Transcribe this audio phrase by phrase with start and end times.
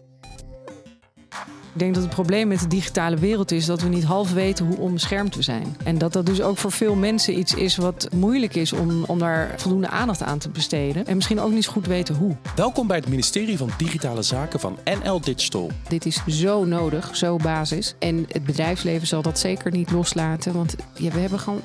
[0.00, 4.32] you Ik denk dat het probleem met de digitale wereld is dat we niet half
[4.32, 5.76] weten hoe onbeschermd we zijn.
[5.84, 9.18] En dat dat dus ook voor veel mensen iets is wat moeilijk is om, om
[9.18, 11.06] daar voldoende aandacht aan te besteden.
[11.06, 12.36] En misschien ook niet goed weten hoe.
[12.56, 15.70] Welkom bij het ministerie van Digitale Zaken van NL Digital.
[15.88, 17.94] Dit is zo nodig, zo basis.
[17.98, 21.60] En het bedrijfsleven zal dat zeker niet loslaten, want ja, we hebben gewoon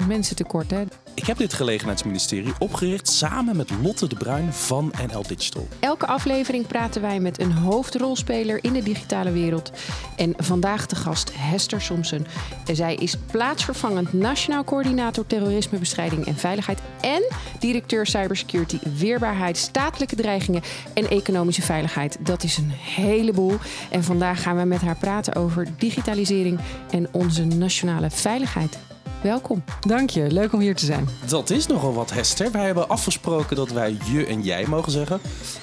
[0.00, 0.70] 500.000 mensen tekort.
[0.70, 0.82] Hè?
[1.14, 5.68] Ik heb dit gelegenheidsministerie opgericht samen met Lotte de Bruin van NL Digital.
[5.80, 9.70] Elke aflevering praten wij met een hoofdrolspeler in de digitale wereld.
[10.16, 12.26] En vandaag de gast Hester Somsen.
[12.72, 17.22] Zij is plaatsvervangend Nationaal Coördinator Terrorismebestrijding en Veiligheid en
[17.58, 20.62] directeur Cybersecurity, Weerbaarheid, Statelijke Dreigingen
[20.94, 22.16] en Economische Veiligheid.
[22.20, 23.56] Dat is een heleboel.
[23.90, 28.78] En vandaag gaan we met haar praten over digitalisering en onze nationale veiligheid.
[29.24, 29.64] Welkom.
[29.80, 31.08] Dank je, leuk om hier te zijn.
[31.26, 32.50] Dat is nogal wat, Hester.
[32.50, 35.20] Wij hebben afgesproken dat wij je en jij mogen zeggen.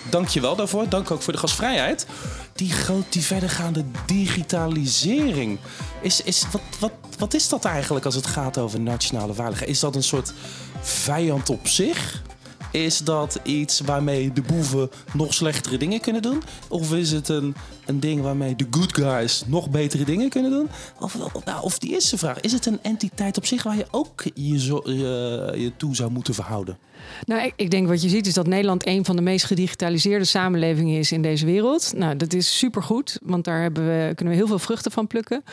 [0.09, 0.89] Dank je wel daarvoor.
[0.89, 2.05] Dank ook voor de gastvrijheid.
[2.53, 5.59] Die, groot, die verdergaande digitalisering.
[6.01, 9.69] Is, is, wat, wat, wat is dat eigenlijk als het gaat over nationale veiligheid?
[9.69, 10.33] Is dat een soort
[10.81, 12.21] vijand op zich?
[12.71, 16.41] Is dat iets waarmee de boeven nog slechtere dingen kunnen doen?
[16.67, 17.55] Of is het een,
[17.85, 20.69] een ding waarmee de good guys nog betere dingen kunnen doen?
[20.99, 24.23] Of, nou, of die eerste vraag, is het een entiteit op zich waar je ook
[24.33, 26.77] je, je, je toe zou moeten verhouden?
[27.25, 30.99] Nou, ik, denk wat je ziet is dat Nederland een van de meest gedigitaliseerde samenlevingen
[30.99, 31.93] is in deze wereld.
[31.95, 35.43] Nou, dat is supergoed, want daar hebben we, kunnen we heel veel vruchten van plukken.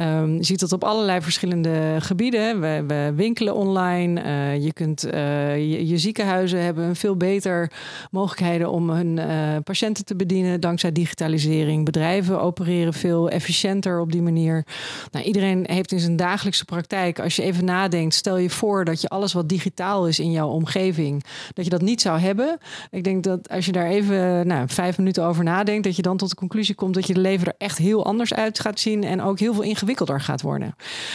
[0.00, 2.60] Um, je ziet dat op allerlei verschillende gebieden.
[2.60, 4.22] We, we winkelen online.
[4.22, 7.70] Uh, je, kunt, uh, je, je, ziekenhuizen hebben veel beter
[8.10, 11.84] mogelijkheden om hun uh, patiënten te bedienen dankzij digitalisering.
[11.84, 14.66] Bedrijven opereren veel efficiënter op die manier.
[15.10, 19.00] Nou, iedereen heeft in zijn dagelijkse praktijk, als je even nadenkt, stel je voor dat
[19.00, 22.58] je alles wat digitaal is in jouw omgeving dat je dat niet zou hebben.
[22.90, 26.16] Ik denk dat als je daar even nou, vijf minuten over nadenkt, dat je dan
[26.16, 29.22] tot de conclusie komt dat je leven er echt heel anders uit gaat zien en
[29.22, 30.74] ook heel veel ingewikkelder gaat worden.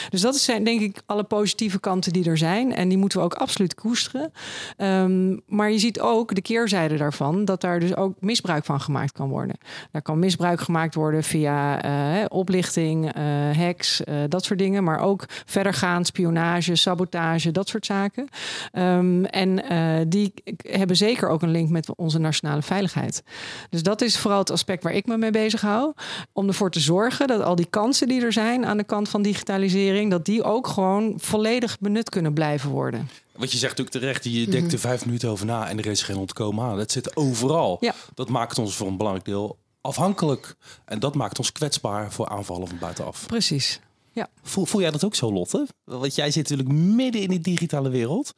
[0.10, 3.26] Dus dat zijn denk ik alle positieve kanten die er zijn en die moeten we
[3.26, 4.32] ook absoluut koesteren.
[4.78, 9.12] Um, maar je ziet ook de keerzijde daarvan, dat daar dus ook misbruik van gemaakt
[9.12, 9.56] kan worden.
[9.92, 15.00] Daar kan misbruik gemaakt worden via uh, oplichting, uh, hacks, uh, dat soort dingen, maar
[15.00, 18.28] ook verdergaand spionage, sabotage, dat soort zaken.
[18.74, 19.62] Um, en
[20.10, 23.24] die hebben zeker ook een link met onze nationale veiligheid.
[23.70, 25.94] Dus dat is vooral het aspect waar ik me mee bezig hou.
[26.34, 29.22] Om ervoor te zorgen dat al die kansen die er zijn aan de kant van
[29.22, 33.10] digitalisering, dat die ook gewoon volledig benut kunnen blijven worden.
[33.34, 36.02] Wat je zegt natuurlijk terecht, je denkt er vijf minuten over na en er is
[36.02, 36.80] geen ontkomen aan.
[36.80, 37.78] Het zit overal.
[37.80, 37.96] Ja.
[38.14, 40.56] Dat maakt ons voor een belangrijk deel afhankelijk.
[40.86, 43.26] En dat maakt ons kwetsbaar voor aanvallen van buitenaf.
[43.28, 43.80] Precies.
[44.12, 44.30] Ja.
[44.42, 45.68] Voel, voel jij dat ook zo, Lotte?
[45.84, 48.34] Want jij zit natuurlijk midden in die digitale wereld.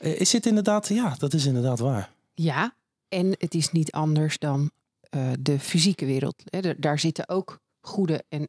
[0.00, 2.10] Uh, is het inderdaad, ja, dat is inderdaad waar.
[2.34, 2.74] Ja,
[3.08, 4.70] en het is niet anders dan
[5.10, 6.42] uh, de fysieke wereld.
[6.44, 8.48] He, daar zitten ook goede en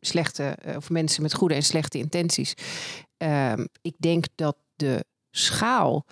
[0.00, 2.54] slechte, uh, of mensen met goede en slechte intenties.
[3.16, 6.04] Ehm, ik denk dat de schaal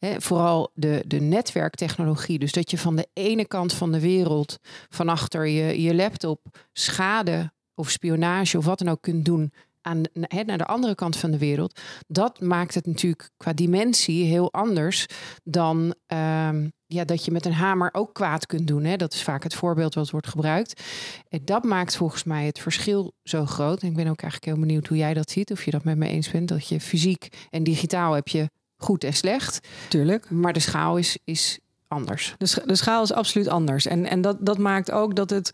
[0.00, 2.38] vooral de, de netwerktechnologie.
[2.38, 6.40] Dus dat je van de ene kant van de wereld, van achter je, je laptop,
[6.72, 9.52] schade of spionage of wat dan ook kunt doen
[9.86, 11.80] aan, he, naar de andere kant van de wereld.
[12.06, 15.06] Dat maakt het natuurlijk qua dimensie heel anders
[15.44, 18.96] dan um, ja, dat je met een hamer ook kwaad kunt doen.
[18.96, 20.82] Dat is vaak het voorbeeld wat wordt gebruikt.
[21.28, 23.82] En dat maakt volgens mij het verschil zo groot.
[23.82, 25.50] En ik ben ook eigenlijk heel benieuwd hoe jij dat ziet.
[25.50, 26.48] Of je dat met me eens bent.
[26.48, 29.68] Dat je fysiek en digitaal heb je goed en slecht.
[29.88, 30.30] Tuurlijk.
[30.30, 32.34] Maar de schaal is, is anders.
[32.38, 33.86] De, de, schaal is absoluut anders.
[33.86, 35.50] En, en dat, dat maakt ook dat het...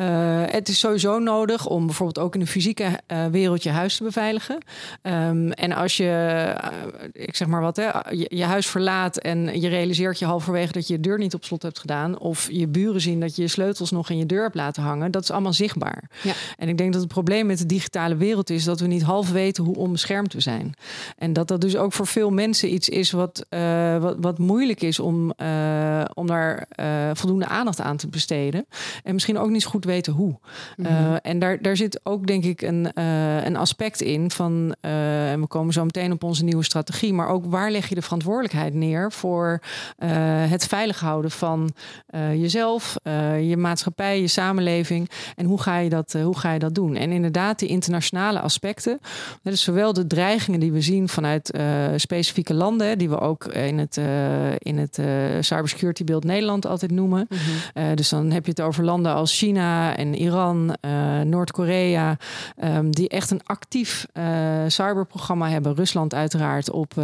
[0.00, 3.96] Uh, het is sowieso nodig om bijvoorbeeld ook in de fysieke uh, wereld je huis
[3.96, 4.58] te beveiligen.
[5.02, 9.60] Um, en als je, uh, ik zeg maar wat, hè, je, je, huis verlaat en
[9.60, 12.18] je realiseert je halverwege dat je je deur niet op slot hebt gedaan.
[12.18, 15.10] Of je buren zien dat je je sleutels nog in je deur hebt laten hangen.
[15.10, 16.10] Dat is allemaal zichtbaar.
[16.22, 16.32] Ja.
[16.58, 19.30] En ik denk dat het probleem met de digitale wereld is dat we niet half
[19.30, 20.74] weten hoe onbeschermd we zijn.
[21.18, 23.46] En dat dat dus ook voor veel mensen iets is wat,
[24.00, 25.32] wat, wat moeilijk is om
[25.72, 28.66] uh, om daar uh, voldoende aandacht aan te besteden.
[29.04, 30.38] En misschien ook niet zo goed weten hoe.
[30.76, 31.12] Mm -hmm.
[31.12, 33.00] uh, en daar, daar zit ook denk ik een,
[33.46, 37.44] een aspect in van, en we komen zo meteen op onze nieuwe strategie, maar ook
[37.46, 39.62] waar leg je de verantwoordelijkheid neer voor
[40.48, 41.74] het veilig houden van
[42.32, 42.96] jezelf,
[43.40, 45.10] je maatschappij, je samenleving.
[45.36, 46.96] En hoe ga je dat, hoe ga je dat doen?
[46.96, 49.00] En inderdaad, die internationale aspecten.
[49.42, 51.58] Dus zowel de dreigingen die we zien vanuit
[51.96, 54.00] specifieke landen, die we ook in het,
[54.58, 54.98] in het
[55.40, 57.26] cyber cybersecurity beeld Nederland altijd noemen.
[57.28, 57.40] Mhm.
[57.74, 62.16] Uh, dus dan heb je het over landen als China en Iran, uh, Noord-Korea,
[62.64, 64.24] um, die echt een actief uh,
[64.66, 65.74] cyberprogramma hebben.
[65.74, 66.94] Rusland uiteraard op,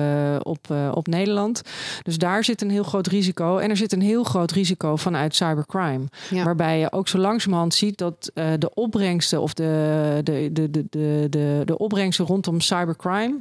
[0.43, 1.63] op, op Nederland.
[2.03, 3.59] Dus daar zit een heel groot risico.
[3.59, 6.05] En er zit een heel groot risico vanuit cybercrime.
[6.31, 6.45] Ja.
[6.45, 11.27] Waarbij je ook zo langzamerhand ziet dat de opbrengsten of de, de, de, de, de,
[11.31, 13.41] de, de opbrengsten rondom cybercrime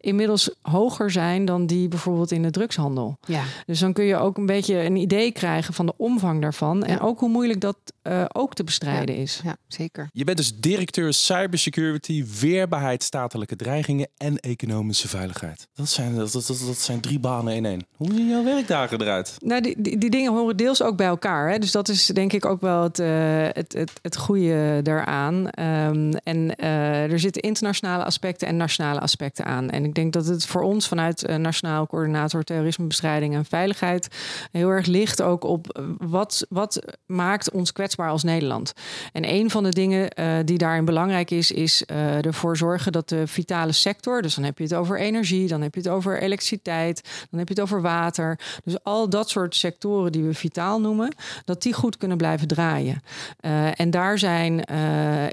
[0.00, 3.18] inmiddels hoger zijn dan die bijvoorbeeld in de drugshandel.
[3.26, 3.42] Ja.
[3.66, 6.84] Dus dan kun je ook een beetje een idee krijgen van de omvang daarvan.
[6.84, 9.20] En ook hoe moeilijk dat uh, ook te bestrijden ja.
[9.20, 9.40] is.
[9.44, 10.08] Ja, zeker.
[10.12, 15.68] Je bent dus directeur cybersecurity, weerbaarheid, statelijke dreigingen en economische veiligheid.
[15.74, 17.86] Dat zijn, dat, dat, dat zijn drie banen in één.
[17.96, 19.36] Hoe zien jouw werkdagen eruit?
[19.38, 21.50] Nou, die, die, die dingen horen deels ook bij elkaar.
[21.50, 21.58] Hè?
[21.58, 23.08] Dus dat is denk ik ook wel het, uh,
[23.52, 25.34] het, het, het goede daaraan.
[25.34, 29.70] Um, en uh, er zitten internationale aspecten en nationale aspecten aan.
[29.70, 34.08] En ik denk dat het voor ons vanuit uh, Nationaal Coördinator Terrorismebestrijding en Veiligheid
[34.50, 38.72] heel erg ligt ook op wat, wat maakt ons kwetsbaar als Nederland.
[39.12, 43.08] En een van de dingen uh, die daarin belangrijk is, is uh, ervoor zorgen dat
[43.08, 46.22] de vitale sector, dus dan heb je het over energie, dan heb je het over
[46.22, 48.38] elektriciteit, dan heb je het over water.
[48.64, 53.02] Dus al dat soort sectoren die we vitaal noemen, dat die goed kunnen blijven draaien.
[53.40, 54.64] Uh, en daar zijn,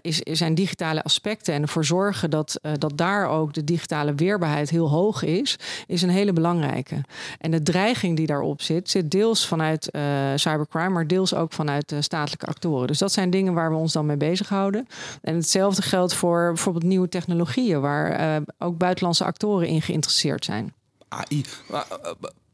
[0.01, 4.89] is, zijn digitale aspecten en ervoor zorgen dat, dat daar ook de digitale weerbaarheid heel
[4.89, 5.55] hoog is,
[5.87, 7.01] is een hele belangrijke.
[7.37, 9.89] En de dreiging die daarop zit, zit deels vanuit
[10.35, 12.87] cybercrime, maar deels ook vanuit de statelijke actoren.
[12.87, 14.87] Dus dat zijn dingen waar we ons dan mee bezighouden.
[15.21, 20.73] En hetzelfde geldt voor bijvoorbeeld nieuwe technologieën, waar uh, ook buitenlandse actoren in geïnteresseerd zijn.
[21.07, 21.45] AI.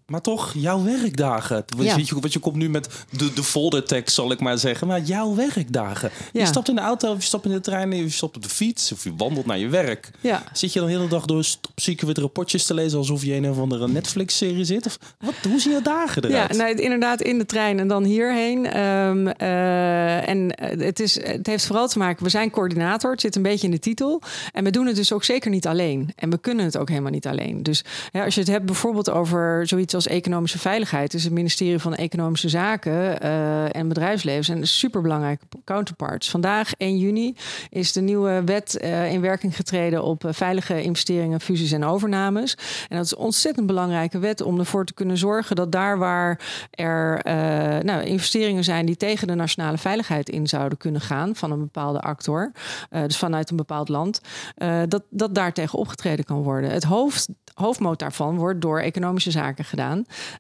[0.05, 1.65] Maar, toch, jouw werkdagen.
[1.77, 1.97] Ja.
[1.97, 4.87] Je, want je komt nu met de, de foldertekst, zal ik maar zeggen.
[4.87, 6.09] Maar jouw werkdagen.
[6.33, 6.41] Ja.
[6.41, 8.43] Je stapt in de auto, of je stapt in de trein, of je stapt op
[8.43, 10.11] de fiets, of je wandelt naar je werk.
[10.21, 10.43] Ja.
[10.53, 13.57] Zit je dan de hele dag door stopzieken rapportjes te lezen alsof je een of
[13.59, 14.85] andere Netflix-serie zit?
[14.85, 16.51] Of wat, hoe zien je dagen eruit?
[16.51, 18.79] Ja, nou, inderdaad in de trein en dan hierheen.
[18.79, 23.35] Um, uh, en het, is, het heeft vooral te maken, we zijn coördinator, het zit
[23.35, 24.21] een beetje in de titel.
[24.51, 26.13] En we doen het dus ook zeker niet alleen.
[26.15, 27.63] En we kunnen het ook helemaal niet alleen.
[27.63, 31.79] Dus ja, als je het hebt bijvoorbeeld over zoiets als economische veiligheid, is het ministerie
[31.79, 32.93] van Economische Zaken
[33.23, 36.29] uh, en Bedrijfsleven zijn superbelangrijke counterparts.
[36.29, 37.35] Vandaag, 1 juni,
[37.69, 42.57] is de nieuwe wet uh, in werking getreden op uh, veilige investeringen, fusies en overnames.
[42.89, 46.39] En dat is een ontzettend belangrijke wet om ervoor te kunnen zorgen dat daar waar
[46.71, 47.19] er
[47.83, 51.99] nou, investeringen zijn die tegen de nationale veiligheid in zouden kunnen gaan van een bepaalde
[51.99, 52.51] actor,
[52.89, 54.21] dus vanuit een bepaald land,
[54.87, 56.69] dat, dat daar tegen opgetreden kan worden.
[56.69, 59.84] Het hoofd, hoofdmoot daarvan wordt door economische zaken gedaan.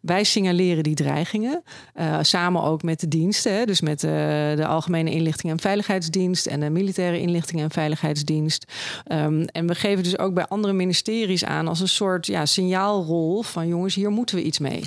[0.01, 1.63] Wij signaleren die dreigingen,
[1.95, 4.11] uh, samen ook met de diensten, hè, dus met uh,
[4.55, 8.65] de Algemene Inlichting en Veiligheidsdienst en de Militaire Inlichting en Veiligheidsdienst.
[9.11, 13.41] Um, en we geven dus ook bij andere ministeries aan als een soort ja, signaalrol
[13.41, 14.83] van jongens, hier moeten we iets mee.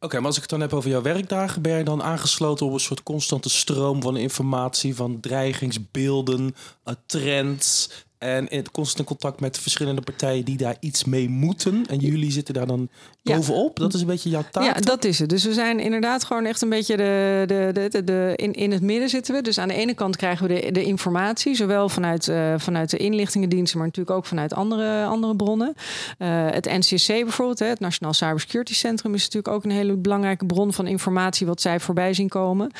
[0.00, 2.72] Oké, maar als ik het dan heb over jouw werkdagen, ben je dan aangesloten op
[2.72, 6.54] een soort constante stroom van informatie, van dreigingsbeelden,
[6.84, 11.86] uh, trends en in constant contact met verschillende partijen die daar iets mee moeten.
[11.88, 12.88] En jullie zitten daar dan
[13.22, 13.78] bovenop.
[13.78, 14.64] Dat is een beetje jouw taak.
[14.64, 15.28] Ja, dat is het.
[15.28, 19.08] Dus we zijn inderdaad gewoon echt een beetje de, de, de, in, in het midden
[19.08, 19.42] zitten we.
[19.42, 22.96] Dus aan de ene kant krijgen we de, de informatie, zowel vanuit, uh, vanuit de
[22.96, 25.74] inlichtingendiensten, maar natuurlijk ook vanuit andere, andere bronnen.
[26.18, 30.46] Uh, het NCSC bijvoorbeeld, hè, het Nationaal Cybersecurity Centrum, is natuurlijk ook een hele belangrijke
[30.46, 32.70] bron van informatie wat zij voorbij zien komen.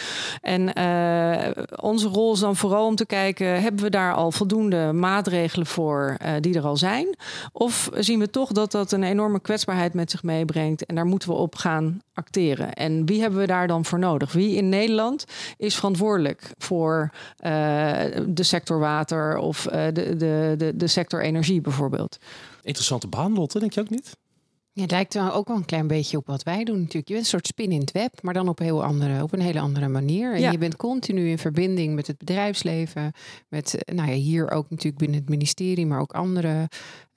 [0.41, 4.93] En uh, onze rol is dan vooral om te kijken, hebben we daar al voldoende
[4.93, 7.17] maatregelen maatregelen voor uh, die er al zijn?
[7.53, 11.29] Of zien we toch dat dat een enorme kwetsbaarheid met zich meebrengt en daar moeten
[11.29, 12.73] we op gaan acteren?
[12.73, 14.33] En wie hebben we daar dan voor nodig?
[14.33, 15.25] Wie in Nederland
[15.57, 17.51] is verantwoordelijk voor uh,
[18.27, 22.19] de sector water of uh, de, de, de, de sector energie bijvoorbeeld?
[22.63, 24.17] Interessante baan, Lotte, denk je ook niet?
[24.77, 27.09] Ja, het lijkt wel ook wel een klein beetje op wat wij doen natuurlijk.
[27.09, 29.41] Je bent een soort spin in het web, maar dan op, heel andere, op een
[29.41, 30.35] hele andere manier.
[30.35, 30.51] En ja.
[30.51, 33.13] je bent continu in verbinding met het bedrijfsleven.
[33.49, 36.69] Met, nou ja, hier ook natuurlijk binnen het ministerie, maar ook andere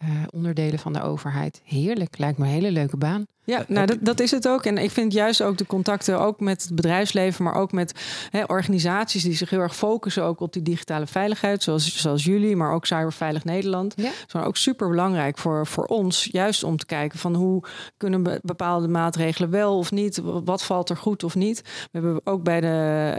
[0.03, 1.61] uh, onderdelen van de overheid.
[1.63, 3.25] Heerlijk, lijkt me een hele leuke baan.
[3.47, 4.65] Ja, nou dat, dat is het ook.
[4.65, 7.93] En ik vind juist ook de contacten ook met het bedrijfsleven, maar ook met
[8.29, 12.55] hè, organisaties die zich heel erg focussen ook op die digitale veiligheid, zoals, zoals jullie,
[12.55, 13.93] maar ook Cyberveilig Nederland.
[13.97, 14.11] Ja.
[14.27, 17.63] zijn ook super belangrijk voor, voor ons, juist om te kijken van hoe
[17.97, 21.61] kunnen bepaalde maatregelen wel of niet, wat valt er goed of niet.
[21.61, 23.15] We hebben ook bij de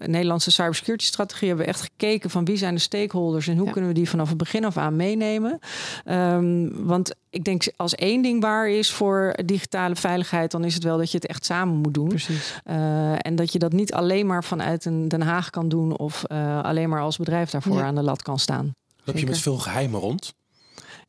[0.00, 3.66] uh, Nederlandse cybersecurity strategie hebben we echt gekeken van wie zijn de stakeholders en hoe
[3.66, 3.72] ja.
[3.72, 5.58] kunnen we die vanaf het begin af aan meenemen.
[6.04, 10.82] Um, want ik denk als één ding waar is voor digitale veiligheid, dan is het
[10.82, 12.08] wel dat je het echt samen moet doen.
[12.08, 12.60] Precies.
[12.64, 16.24] Uh, en dat je dat niet alleen maar vanuit een Den Haag kan doen of
[16.32, 17.84] uh, alleen maar als bedrijf daarvoor ja.
[17.84, 18.72] aan de lat kan staan.
[19.04, 20.34] Loop je met veel geheimen rond?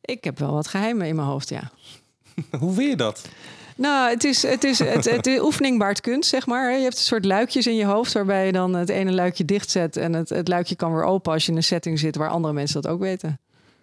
[0.00, 1.70] Ik heb wel wat geheimen in mijn hoofd, ja.
[2.60, 3.28] Hoe weet je dat?
[3.76, 6.76] Nou, het is, het is, het, het is oefening baart kunst, zeg maar.
[6.76, 9.96] Je hebt een soort luikjes in je hoofd waarbij je dan het ene luikje dichtzet
[9.96, 12.54] en het, het luikje kan weer open als je in een setting zit waar andere
[12.54, 13.40] mensen dat ook weten.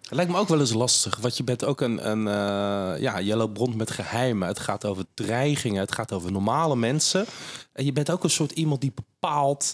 [0.07, 3.17] Het lijkt me ook wel eens lastig, want je bent ook een, een uh, ja,
[3.17, 4.47] je loopt rond met geheimen.
[4.47, 7.25] Het gaat over dreigingen, het gaat over normale mensen.
[7.73, 9.73] En je bent ook een soort iemand die bepaalt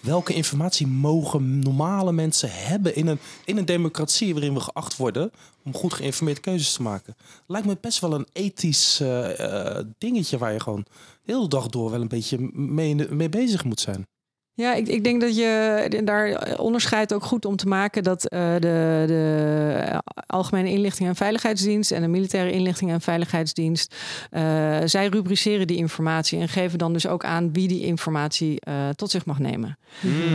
[0.00, 5.30] welke informatie mogen normale mensen hebben in een, in een democratie waarin we geacht worden
[5.64, 7.16] om goed geïnformeerd keuzes te maken.
[7.46, 10.86] Lijkt me best wel een ethisch uh, uh, dingetje waar je gewoon
[11.22, 14.06] heel de dag door wel een beetje mee, mee bezig moet zijn.
[14.54, 18.52] Ja, ik, ik denk dat je daar onderscheidt ook goed om te maken dat uh,
[18.54, 23.94] de, de Algemene Inlichting en Veiligheidsdienst en de Militaire Inlichting en Veiligheidsdienst,
[24.30, 28.88] uh, zij rubriceren die informatie en geven dan dus ook aan wie die informatie uh,
[28.88, 29.78] tot zich mag nemen.
[30.00, 30.34] Mm.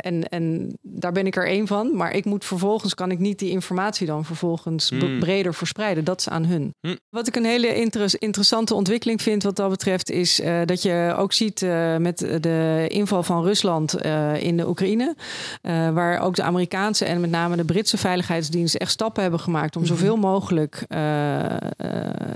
[0.00, 3.38] en, en daar ben ik er één van, maar ik moet vervolgens, kan ik niet
[3.38, 5.18] die informatie dan vervolgens mm.
[5.18, 6.04] breder verspreiden.
[6.04, 6.74] Dat is aan hun.
[6.80, 6.98] Mm.
[7.10, 11.32] Wat ik een hele inter interessante ontwikkeling vind wat dat betreft, is dat je ook
[11.32, 11.60] ziet
[11.98, 15.14] met de inval van Rusland Rusland uh, in de Oekraïne.
[15.62, 19.76] Uh, waar ook de Amerikaanse en met name de Britse veiligheidsdiensten echt stappen hebben gemaakt
[19.76, 19.90] om mhm.
[19.90, 20.98] zoveel mogelijk uh,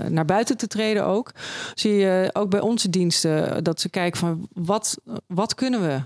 [0.07, 1.31] naar buiten te treden ook.
[1.73, 4.97] Zie je ook bij onze diensten dat ze kijken van wat,
[5.27, 5.99] wat kunnen we?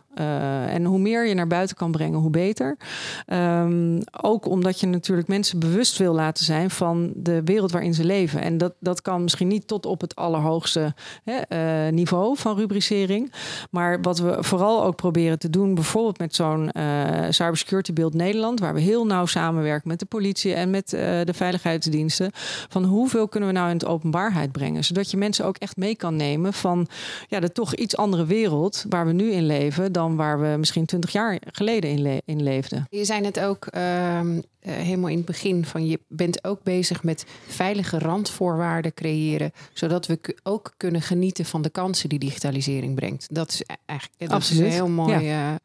[0.70, 2.78] en hoe meer je naar buiten kan brengen, hoe beter.
[3.28, 8.04] Um, ook omdat je natuurlijk mensen bewust wil laten zijn van de wereld waarin ze
[8.04, 8.42] leven.
[8.42, 10.94] En dat, dat kan misschien niet tot op het allerhoogste
[11.24, 13.32] hè, niveau van rubricering.
[13.70, 16.84] Maar wat we vooral ook proberen te doen, bijvoorbeeld met zo'n uh,
[17.30, 21.34] Cybersecurity Build Nederland, waar we heel nauw samenwerken met de politie en met uh, de
[21.34, 22.32] veiligheidsdiensten.
[22.70, 25.96] Van hoeveel kunnen we nou in het openbaarheid brengen, zodat je mensen ook echt mee
[25.96, 26.88] kan nemen van
[27.28, 30.86] ja, de toch iets andere wereld waar we nu in leven dan waar we misschien
[30.86, 32.88] twintig jaar geleden in, le in leefden.
[32.90, 34.20] Je zei het ook, uh,
[34.66, 40.06] uh, helemaal in het begin van je bent ook bezig met veilige randvoorwaarden creëren, zodat
[40.06, 43.28] we ook kunnen genieten van de kansen die digitalisering brengt.
[43.34, 45.60] Dat is e-, eigenlijk dat is een heel mooie, ja.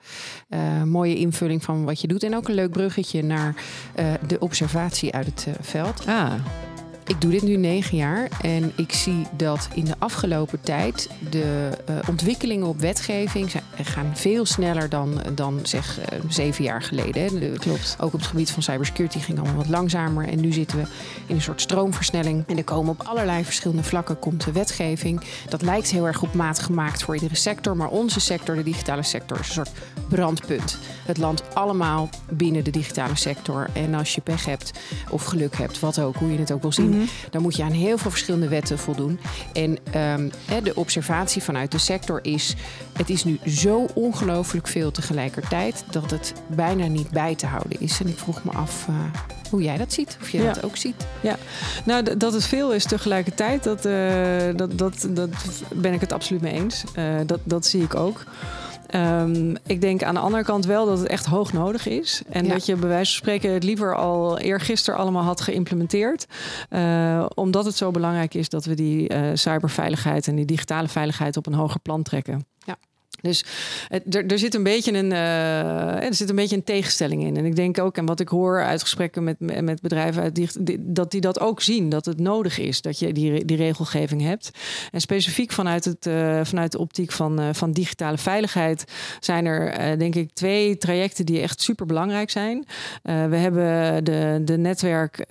[0.49, 2.23] uh, mooie invulling van wat je doet.
[2.23, 3.55] En ook een leuk bruggetje naar
[3.99, 6.07] uh, de observatie uit het veld.
[6.07, 6.33] Ah.
[7.11, 11.71] Ik doe dit nu negen jaar en ik zie dat in de afgelopen tijd de
[11.91, 17.41] uh, ontwikkelingen op wetgeving zijn, gaan veel sneller dan, dan zeg uh, zeven jaar geleden.
[17.41, 17.97] De, Klopt.
[18.01, 20.85] Ook op het gebied van cybersecurity ging allemaal wat langzamer en nu zitten we
[21.27, 22.45] in een soort stroomversnelling.
[22.47, 25.21] En er komen op allerlei verschillende vlakken komt de wetgeving.
[25.49, 29.03] Dat lijkt heel erg op maat gemaakt voor iedere sector, maar onze sector, de digitale
[29.03, 29.71] sector, is een soort
[30.09, 30.79] brandpunt.
[31.05, 33.69] Het landt allemaal binnen de digitale sector.
[33.73, 34.73] En als je pech hebt
[35.09, 37.31] of geluk hebt, wat ook, hoe je het ook wil zien, mm -hmm.
[37.31, 39.21] dan moet je aan heel veel verschillende wetten voldoen.
[39.53, 40.31] En um,
[40.63, 42.55] de observatie vanuit de sector is:
[42.93, 48.01] het is nu zo ongelooflijk veel tegelijkertijd dat het bijna niet bij te houden is.
[48.01, 48.87] En ik vroeg me af.
[48.91, 48.97] Uh,
[49.51, 50.53] hoe jij dat ziet, of je ja.
[50.53, 50.95] dat ook ziet.
[51.21, 51.37] Ja,
[51.85, 53.93] nou dat het veel is tegelijkertijd, dat, uh,
[54.57, 55.31] dat, dat, dat
[55.75, 56.85] ben ik het absoluut mee eens.
[56.99, 58.25] Uh, dat, dat zie ik ook.
[58.95, 62.23] Um, ik denk aan de andere kant wel dat het echt hoog nodig is.
[62.29, 62.53] En ja.
[62.53, 66.27] dat je bij wijze van spreken het liever al eergisteren allemaal had geïmplementeerd.
[66.71, 71.37] Uh, omdat het zo belangrijk is dat we die uh, cyberveiligheid en die digitale veiligheid
[71.37, 72.47] op een hoger plan trekken.
[73.21, 73.45] Dus
[73.89, 77.37] het, er, er, zit een beetje een, uh, er zit een beetje een tegenstelling in.
[77.37, 80.49] En ik denk ook, en wat ik hoor uit gesprekken met, met bedrijven, uit die,
[80.61, 84.23] die, dat die dat ook zien, dat het nodig is dat je die, die regelgeving
[84.23, 84.51] hebt.
[84.91, 88.85] En specifiek vanuit, het, uh, vanuit de optiek van, uh, van digitale veiligheid
[89.21, 92.65] zijn er, denk ik, twee trajecten die echt super belangrijk zijn.
[93.03, 95.25] we hebben de, de netwerk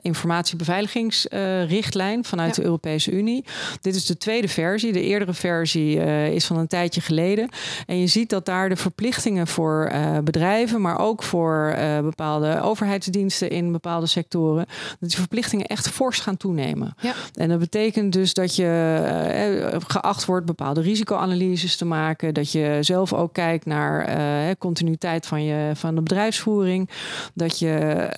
[0.00, 2.62] informatiebeveiligingsrichtlijn vanuit ja.
[2.62, 3.44] de Europese Unie.
[3.80, 4.92] Dit is de tweede versie.
[4.92, 7.48] De eerdere versie is van een tijdje geleden.
[7.86, 12.60] En je ziet dat daar de verplichtingen voor uh, bedrijven, maar ook voor uh, bepaalde
[12.62, 14.66] overheidsdiensten in bepaalde sectoren,
[15.00, 16.94] dat die verplichtingen echt fors gaan toenemen.
[17.00, 17.12] Ja.
[17.34, 23.12] En dat betekent dus dat je geacht wordt bepaalde risicoanalyses te maken, dat je zelf
[23.12, 24.08] ook kijkt naar
[24.58, 26.90] continuïteit van, je, van de bedrijfsvoering,
[27.34, 28.08] dat je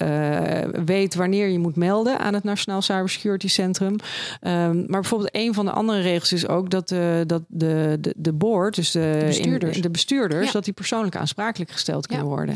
[0.85, 3.93] weet wanneer je moet melden aan het Nationaal Cybersecurity Centrum.
[3.93, 6.95] Um, maar bijvoorbeeld een van de andere regels is ook dat,
[7.27, 10.53] dat de de, de, board, dus de bestuurders, in, de bestuurders ja.
[10.53, 12.55] dat die persoonlijk aansprakelijk gesteld kunnen ja, worden.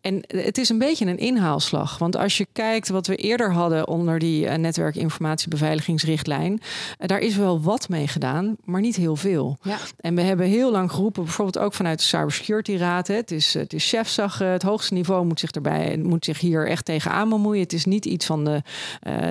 [0.00, 1.98] En het is een beetje een inhaalslag.
[1.98, 6.58] Want als je kijkt wat we eerder hadden onder die uh, netwerkinformatiebeveiligingsrichtlijn, uh,
[7.06, 9.58] daar is wel wat mee gedaan, maar niet heel veel.
[9.62, 9.76] Ja.
[10.00, 13.06] En we hebben heel lang geroepen, bijvoorbeeld ook vanuit de Cybersecurity Raad.
[13.06, 16.68] Hè, het is, het is chefzag, het hoogste niveau moet zich erbij, moet zich hier
[16.68, 17.62] echt tegenaan bemoeien.
[17.62, 18.62] Het is niet iets van de,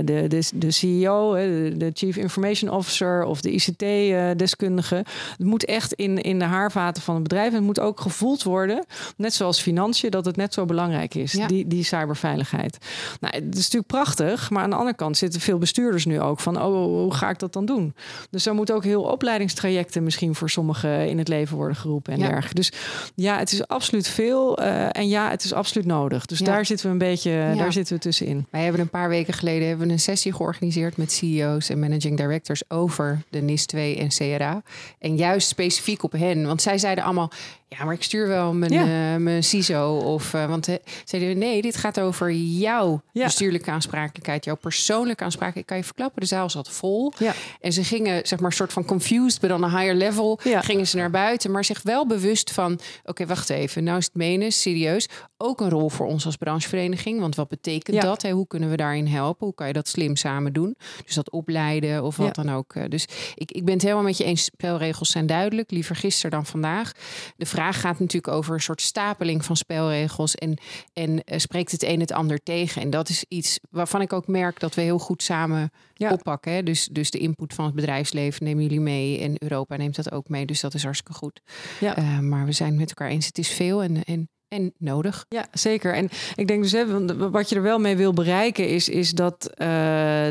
[0.03, 4.95] de, de, de CEO, de, de Chief Information Officer of de ICT-deskundige.
[5.38, 7.49] Het moet echt in, in de haarvaten van het bedrijf.
[7.49, 8.85] En het moet ook gevoeld worden,
[9.17, 11.47] net zoals financiën, dat het net zo zo belangrijk is, Ja.
[11.47, 12.77] die, die cyberveiligheid.
[13.19, 16.39] Nou, het is natuurlijk prachtig, maar aan de andere kant zitten veel bestuurders nu ook
[16.39, 17.93] van, oh, hoe ga ik dat dan doen?
[18.29, 22.19] Dus er moeten ook heel opleidingstrajecten misschien voor sommigen in het leven worden geroepen en
[22.19, 22.25] Ja.
[22.27, 22.55] dergelijke.
[22.55, 22.71] Dus
[23.15, 26.25] ja, het is absoluut veel eh, en ja, het is absoluut nodig.
[26.25, 26.45] Dus Ja.
[26.45, 28.47] daar zitten we een beetje, daar zitten we tussenin.
[28.51, 32.17] Wij hebben een paar weken geleden hebben we een sessie georganiseerd met CEO's en managing
[32.17, 34.61] directors over de NIS 2 en CRA.
[34.99, 37.31] En juist specifiek op hen, want zij zeiden allemaal:
[37.77, 39.13] ja, maar ik stuur wel mijn, Ja.
[39.13, 39.97] eh, mijn CISO.
[39.97, 43.23] Of, eh, want eh, zeiden nee, dit gaat over jouw Ja.
[43.23, 45.67] bestuurlijke aansprakelijkheid, jouw persoonlijke aansprakelijkheid.
[45.67, 47.13] Kan je verklappen, de zaal zat vol.
[47.17, 47.33] Ja.
[47.61, 50.61] En ze gingen, zeg maar, soort van confused, but on a higher level, Ja.
[50.61, 51.51] gingen ze naar buiten.
[51.51, 53.83] Maar zich wel bewust van, oké, wacht even.
[53.83, 55.07] Nou is het menen, serieus.
[55.38, 57.19] Ook een rol voor ons als branchevereniging.
[57.19, 58.21] Want wat betekent dat?
[58.21, 58.31] Hè?
[58.31, 59.45] Hoe kunnen we daarin helpen?
[59.45, 60.75] Hoe kan je dat slim samen doen?
[61.05, 62.73] Dus dat opleiden of wat dan ook.
[62.91, 64.43] Dus ik, ik ben het helemaal met je eens.
[64.43, 65.71] Spelregels zijn duidelijk.
[65.71, 66.91] Liever gisteren dan vandaag.
[67.38, 70.35] De vraag gaat natuurlijk over een soort stapeling van spelregels.
[70.35, 70.57] En,
[70.93, 72.81] en eh, spreekt het een het ander tegen.
[72.81, 76.11] En dat is iets waarvan ik ook merk dat we heel goed samen Ja.
[76.11, 76.51] oppakken.
[76.51, 76.63] Hè?
[76.63, 79.19] Dus, dus de input van het bedrijfsleven nemen jullie mee.
[79.19, 80.45] En Europa neemt dat ook mee.
[80.45, 81.41] Dus dat is hartstikke goed.
[81.79, 81.95] Ja.
[81.95, 83.25] Eh, maar we zijn het met elkaar eens.
[83.25, 85.25] Het is veel en, en, en nodig.
[85.29, 85.93] Ja, zeker.
[85.93, 86.85] En ik denk dus, hè,
[87.31, 89.67] wat je er wel mee wil bereiken, is, is dat eh,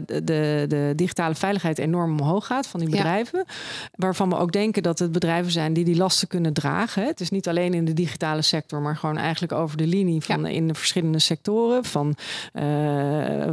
[0.07, 2.97] de, de digitale veiligheid enorm omhoog gaat van die Ja.
[2.97, 3.45] bedrijven.
[3.95, 7.07] Waarvan we ook denken dat het bedrijven zijn die die lasten kunnen dragen.
[7.07, 10.47] Het is niet alleen in de digitale sector, maar gewoon eigenlijk over de linie van
[10.47, 11.85] in de verschillende sectoren.
[11.85, 12.17] Van
[12.53, 12.65] eh,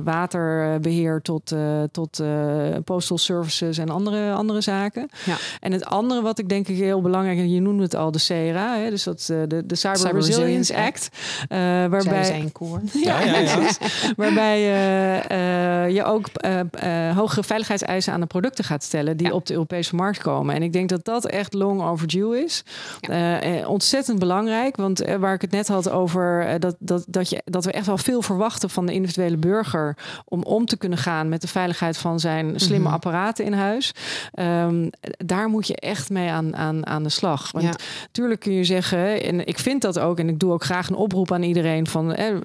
[0.03, 2.23] waterbeheer tot, eh, tot
[2.83, 5.09] postal services en andere, andere zaken.
[5.25, 5.35] Ja.
[5.59, 8.19] En het andere wat ik denk ik heel belangrijk, en je noemde het al, de
[8.19, 11.09] CRA, hè, dus dat de, de Cyber, Cyber Resilience Act.
[11.47, 12.81] eh, Zij waarbij zijn koor.
[13.03, 13.57] Ja, ja, ja.
[14.17, 16.59] Waarbij eh, eh, je ook eh,
[17.09, 19.33] eh, hogere veiligheidseisen aan de producten gaat stellen die Ja.
[19.33, 20.55] op de Europese markt komen.
[20.55, 22.63] En ik denk dat dat echt long overdue is.
[23.67, 27.71] Ontzettend belangrijk, want waar ik het net had over dat, dat, dat, je, dat we
[27.71, 31.47] echt wel veel verwachten van de individuele burger om om te kunnen gaan met de
[31.47, 32.93] veiligheid van zijn slimme Mhm.
[32.93, 33.91] apparaten in huis.
[34.33, 37.51] Ehm, daar moet je echt mee aan, aan, aan de slag.
[37.51, 37.71] Want Ja.
[38.11, 40.95] Tuurlijk kun je zeggen, en ik vind dat ook, en ik doe ook graag een
[40.95, 42.13] oproep aan iedereen van.
[42.13, 42.35] Eh,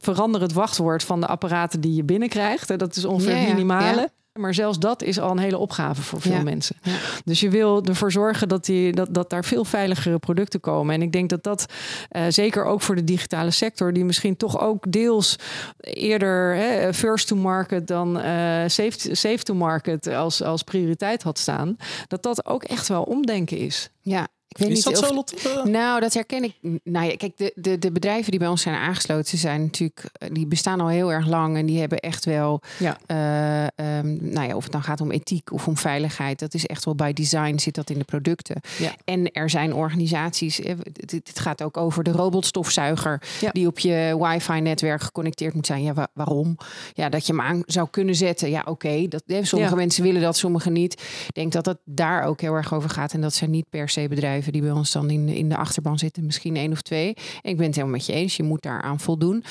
[0.00, 2.68] verander het wachtwoord van de apparaten die je binnenkrijgt.
[2.68, 2.76] hè.
[2.76, 4.00] Dat is ongeveer het minimale.
[4.00, 4.08] ja.
[4.40, 6.76] Maar zelfs dat is al een hele opgave voor veel Ja, mensen.
[6.82, 6.92] ja.
[7.24, 10.94] Dus je wil ervoor zorgen dat, die, dat, dat daar veel veiligere producten komen.
[10.94, 11.66] En ik denk dat dat
[12.08, 15.36] eh, zeker ook voor de digitale sector, die misschien toch ook deels
[15.80, 18.32] eerder hè, first to market dan eh,
[18.66, 21.76] safe, safe to market als, als prioriteit had staan,
[22.08, 23.90] dat dat ook echt wel omdenken is.
[24.00, 25.68] Ja, ik weet Is niet dat of- zo, Lotte?
[25.70, 26.54] Nou, dat herken ik.
[26.84, 30.28] Nou ja, kijk, de, de, de bedrijven die bij ons zijn aangesloten zijn natuurlijk, eh,
[30.32, 32.98] die bestaan al heel erg lang en die hebben echt wel, Ja.
[33.06, 36.66] eh, ehm, nou ja, of het dan gaat om ethiek of om veiligheid, dat is
[36.66, 38.60] echt wel bij design zit dat in de producten.
[38.78, 38.94] Ja.
[39.04, 43.50] En er zijn organisaties, eh, het, het gaat ook over de robotstofzuiger Ja.
[43.50, 45.82] die op je wifi-netwerk geconnecteerd moet zijn.
[45.82, 46.56] Ja, wa- waarom?
[46.94, 48.50] Ja, dat je hem aan zou kunnen zetten.
[48.50, 49.08] Ja, oké.
[49.08, 50.92] dat eh, sommige mensen willen dat, sommige niet.
[51.28, 53.12] Ik denk dat het daar ook heel erg over gaat.
[53.12, 55.98] En dat zijn niet per se bedrijven die bij ons dan in, in de achterban
[55.98, 56.24] zitten.
[56.24, 57.08] Misschien één of twee.
[57.40, 58.36] Ik ben het helemaal met je eens.
[58.36, 59.44] Je moet daaraan voldoen.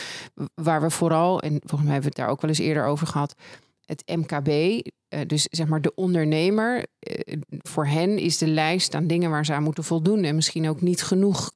[0.54, 3.08] Waar we vooral, en volgens mij hebben we het daar ook wel eens eerder over
[3.08, 3.36] gehad.
[3.86, 4.48] Het MKB,
[5.08, 6.86] eh, dus zeg maar de ondernemer.
[7.00, 10.24] eh, voor hen is de lijst aan dingen waar ze aan moeten voldoen.
[10.24, 11.52] En misschien ook niet genoeg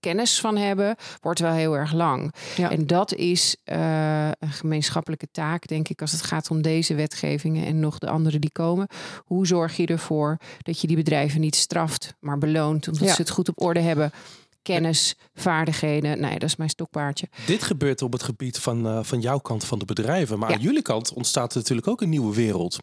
[0.00, 2.34] kennis van hebben, wordt wel heel erg lang.
[2.56, 2.70] Ja.
[2.70, 7.66] En dat is eh, een gemeenschappelijke taak, denk ik, als het gaat om deze wetgevingen
[7.66, 8.86] en nog de andere die komen.
[9.24, 13.14] Hoe zorg je ervoor dat je die bedrijven niet straft, maar beloont, omdat Ja.
[13.14, 14.12] ze het goed op orde hebben?
[14.62, 16.20] Kennis, vaardigheden.
[16.20, 17.28] Ja, dat is mijn stokpaardje.
[17.46, 20.38] Dit gebeurt op het gebied van, eh, van jouw kant van de bedrijven.
[20.38, 20.54] Maar Ja.
[20.56, 22.78] aan jullie kant ontstaat er natuurlijk ook een nieuwe wereld.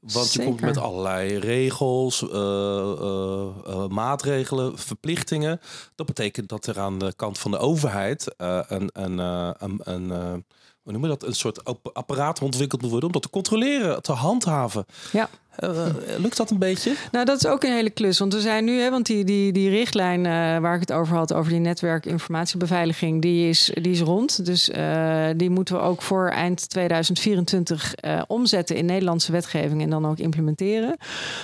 [0.00, 5.60] Want je komt met allerlei regels, eh, eh, maatregelen, verplichtingen.
[5.94, 10.44] Dat betekent dat er aan de kant van de overheid een, een, een, een,
[10.82, 11.22] hoe noem je dat?
[11.22, 14.84] een soort apparaat ontwikkeld moet worden om dat te controleren, te handhaven.
[15.12, 15.28] Ja.
[15.56, 15.86] Eh,
[16.18, 16.92] lukt dat een beetje?
[17.12, 18.18] Nou, dat is ook een hele klus.
[18.18, 21.16] Want we zijn nu, hè, want die, die, die richtlijn eh, waar ik het over
[21.16, 24.44] had, over die netwerkinformatiebeveiliging, die is, die is rond.
[24.46, 29.90] Dus eh, die moeten we ook voor eind 2024 eh, omzetten in Nederlandse wetgeving en
[29.90, 30.96] dan ook implementeren.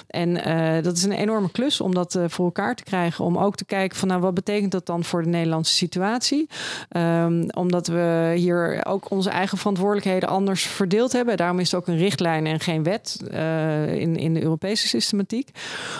[0.07, 0.35] En
[0.83, 3.25] dat is een enorme klus om dat voor elkaar te krijgen.
[3.25, 6.49] Om ook te kijken van nou, wat betekent dat dan voor de Nederlandse situatie?
[6.89, 11.37] Ehm, omdat we hier ook onze eigen verantwoordelijkheden anders verdeeld hebben.
[11.37, 13.19] Daarom is het ook een richtlijn en geen wet.
[14.01, 15.49] Eh, in, in de Europese systematiek.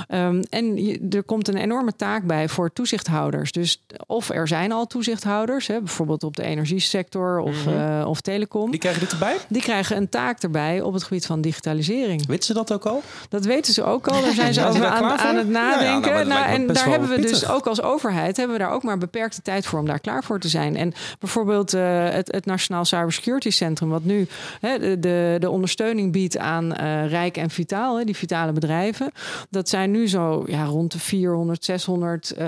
[0.09, 0.79] Ehm, en
[1.11, 3.53] er komt een enorme taak bij voor toezichthouders.
[3.53, 8.71] Dus of er zijn al toezichthouders, hè, bijvoorbeeld op de energiesector of, mm of telecom.
[8.71, 9.37] Die krijgen dit erbij?
[9.49, 12.27] Die krijgen een taak erbij op het gebied van digitalisering.
[12.27, 13.03] Weten ze dat ook al?
[13.29, 14.23] Dat weten ze ook al.
[14.23, 16.13] Daar zijn ze over aan, aan, het nadenken.
[16.13, 18.99] Nou, nou, en daar hebben we dus ook als overheid hebben we daar ook maar
[18.99, 20.77] beperkte tijd voor om daar klaar voor te zijn.
[20.77, 24.27] En bijvoorbeeld uh, het, het Nationaal Cybersecurity Centrum, wat nu
[24.61, 29.13] hè, de, de ondersteuning biedt aan uh, Rijk en Vitaal, hè, die vitale bedrijven.
[29.51, 32.39] Dat zijn nu zo ja, rond de 400, 600 uh,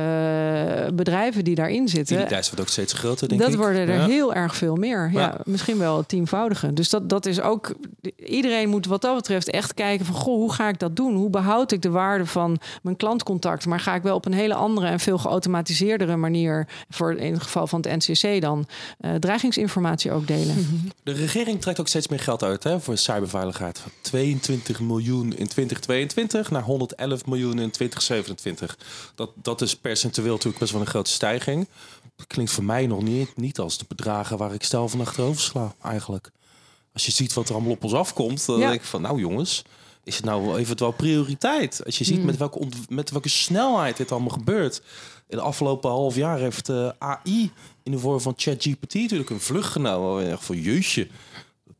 [0.94, 2.16] bedrijven die daarin zitten.
[2.16, 3.57] Die lijst wordt ook steeds groter, denk dat ik.
[3.57, 5.11] Dat worden er heel erg veel meer.
[5.12, 5.20] Ja.
[5.20, 5.40] ja.
[5.44, 6.72] misschien wel tienvoudige.
[6.72, 7.74] Dus dat, dat is ook.
[8.16, 11.14] Iedereen moet wat dat betreft echt kijken van goh, hoe ga ik dat doen?
[11.14, 13.66] Hoe behoud ik de waarde van mijn klantcontact?
[13.66, 17.42] Maar ga ik wel op een hele andere en veel geautomatiseerdere manier, voor in het
[17.42, 18.66] geval van het NCC dan,
[19.00, 20.90] uh, dreigingsinformatie ook delen.
[21.02, 23.78] De regering trekt ook steeds meer geld uit hè, voor cyberveiligheid.
[23.78, 28.79] Van 22 miljoen in 2022 naar 111 miljoen in 2027.
[29.14, 31.68] Dat, dat is percentueel natuurlijk best wel een grote stijging.
[32.16, 35.40] Dat klinkt voor mij nog niet, niet als de bedragen waar ik stel van achterover
[35.40, 36.31] sla, eigenlijk.
[36.92, 38.68] Als je ziet wat er allemaal op ons afkomt, dan ja.
[38.68, 39.62] denk ik van, nou jongens,
[40.05, 41.85] is het nou even wel prioriteit?
[41.85, 42.25] Als je ziet mm.
[42.25, 44.83] met, welke met welke snelheid dit allemaal gebeurt.
[45.29, 49.40] In de afgelopen half jaar heeft uh, AI in de vorm van ChatGPT natuurlijk een
[49.40, 50.31] vlucht genomen.
[50.31, 51.09] Echt voor jeusje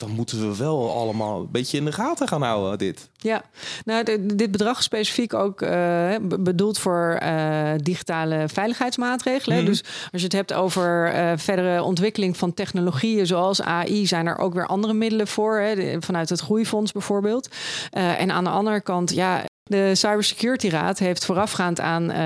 [0.03, 3.09] dan moeten we wel allemaal een beetje in de gaten gaan houden, dit.
[3.17, 3.43] Ja,
[3.85, 9.59] nou, dit bedrag specifiek ook uh, bedoeld voor uh, digitale veiligheidsmaatregelen.
[9.59, 9.65] Mm.
[9.65, 14.39] Dus als je het hebt over uh, verdere ontwikkeling van technologieën zoals AI, zijn er
[14.39, 17.49] ook weer andere middelen voor, hè, vanuit het Groeifonds bijvoorbeeld.
[17.91, 22.17] en aan de andere kant, ja, de Cybersecurity Raad heeft voorafgaand aan uh,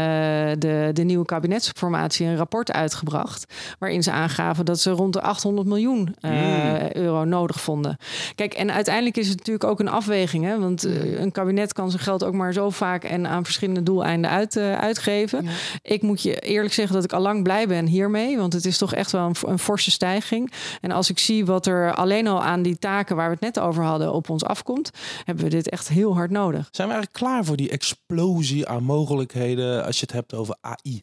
[0.58, 3.54] de, de nieuwe kabinetsformatie een rapport uitgebracht.
[3.78, 6.88] Waarin ze aangaven dat ze rond de 800 miljoen uh, mm.
[6.92, 7.96] euro nodig vonden.
[8.34, 10.44] Kijk, en uiteindelijk is het natuurlijk ook een afweging.
[10.44, 10.58] Hè?
[10.58, 14.30] Want uh, een kabinet kan zijn geld ook maar zo vaak en aan verschillende doeleinden
[14.30, 15.44] uit, uitgeven.
[15.44, 15.50] Ja.
[15.82, 18.38] Ik moet je eerlijk zeggen dat ik al lang blij ben hiermee.
[18.38, 20.52] Want het is toch echt wel een, een forse stijging.
[20.80, 23.58] En als ik zie wat er alleen al aan die taken waar we het net
[23.58, 24.90] over hadden op ons afkomt,
[25.24, 26.68] hebben we dit echt heel hard nodig.
[26.70, 27.25] Zijn we eigenlijk klaar?
[27.44, 31.02] Voor die explosie aan mogelijkheden als je het hebt over AI.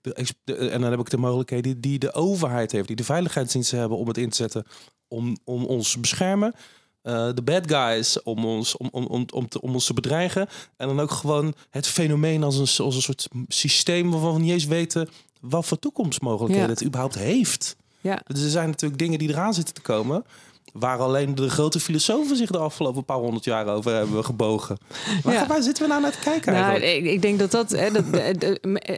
[0.00, 3.78] De, de, en dan heb ik de mogelijkheden die de overheid heeft, die de veiligheidsdiensten
[3.78, 4.66] hebben om het in te zetten
[5.08, 6.54] om, om ons te beschermen.
[7.02, 10.48] Uh, de bad guys om ons, om, om, om, om, te, om ons te bedreigen.
[10.76, 14.50] En dan ook gewoon het fenomeen als een, als een soort systeem waarvan we niet
[14.50, 15.08] eens weten
[15.40, 16.74] wat voor toekomstmogelijkheden ja.
[16.74, 17.76] het überhaupt heeft.
[18.00, 18.22] Ja.
[18.26, 20.24] Dus er zijn natuurlijk dingen die eraan zitten te komen
[20.78, 24.76] waar alleen de grote filosofen zich de afgelopen paar honderd jaar over hebben gebogen.
[25.22, 25.46] Waar, ja.
[25.46, 26.52] waar zitten we nou naar te kijken?
[26.52, 28.04] Nou, ik, ik, denk dat dat, hè, dat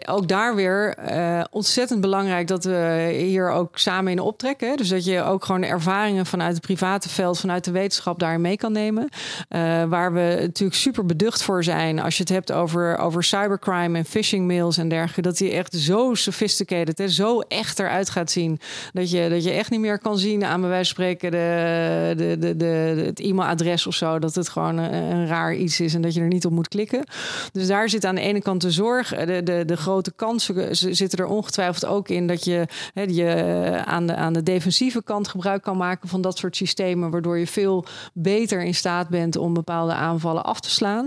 [0.08, 4.68] ook daar weer uh, ontzettend belangrijk dat we hier ook samen in optrekken.
[4.68, 4.74] Hè?
[4.74, 8.56] Dus dat je ook gewoon ervaringen vanuit het private veld, vanuit de wetenschap daarin mee
[8.56, 9.08] kan nemen.
[9.48, 13.98] Uh, waar we natuurlijk super beducht voor zijn als je het hebt over, over cybercrime
[13.98, 15.22] en phishing mails en dergelijke.
[15.22, 18.60] Dat die echt zo sophisticated, hè, zo echt eruit gaat zien.
[18.92, 21.36] Dat je, dat je echt niet meer kan zien aan bij wijze van spreken de
[21.36, 21.69] eh,
[22.16, 25.94] de, de, de, het e-mailadres of zo, dat het gewoon een, een, raar iets is
[25.94, 27.04] en dat je er niet op moet klikken.
[27.52, 29.08] Dus daar zit aan de ene kant de zorg.
[29.08, 32.66] De, de, de grote kansen zitten er ongetwijfeld ook in dat je,
[33.06, 37.38] je aan, de, aan de defensieve kant gebruik kan maken van dat soort systemen, waardoor
[37.38, 41.06] je veel beter in staat bent om bepaalde aanvallen af te slaan.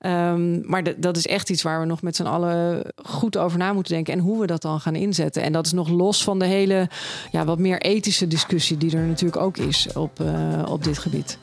[0.00, 3.72] Um, maar dat is echt iets waar we nog met z'n allen goed over na
[3.72, 5.42] moeten denken en hoe we dat dan gaan inzetten.
[5.42, 6.88] En dat is nog los van de hele
[7.30, 11.38] ja, wat meer ethische discussie die er natuurlijk ook is op, uh, op dit gebied.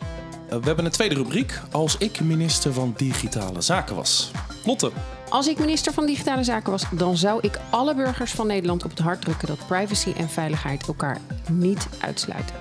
[0.50, 1.62] We hebben een tweede rubriek.
[1.72, 4.32] Als ik minister van Digitale Zaken was.
[4.66, 4.92] Lotte.
[5.30, 8.90] Als ik minister van Digitale Zaken was, dan zou ik alle burgers van Nederland op
[8.90, 11.18] het hart drukken dat privacy en veiligheid elkaar
[11.52, 12.56] niet uitsluiten.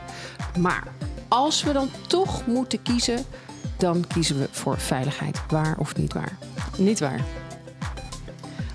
[0.59, 0.85] Maar
[1.29, 3.25] als we dan toch moeten kiezen,
[3.77, 5.41] dan kiezen we voor veiligheid.
[5.49, 6.39] Waar of niet waar?
[6.77, 7.25] Niet waar.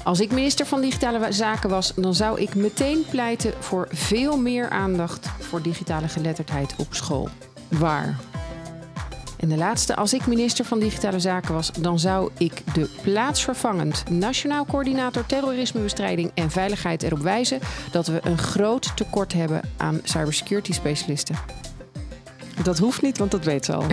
[0.05, 4.69] Als ik minister van Digitale Zaken was, dan zou ik meteen pleiten voor veel meer
[4.69, 7.29] aandacht voor digitale geletterdheid op school.
[7.67, 8.19] Waar?
[9.39, 14.09] En de laatste, als ik minister van Digitale Zaken was, dan zou ik de plaatsvervangend
[14.09, 17.59] Nationaal Coördinator Terrorismebestrijding en Veiligheid erop wijzen
[17.91, 21.35] dat we een groot tekort hebben aan cybersecurity specialisten.
[22.63, 23.85] Dat hoeft niet, want dat weet ze al.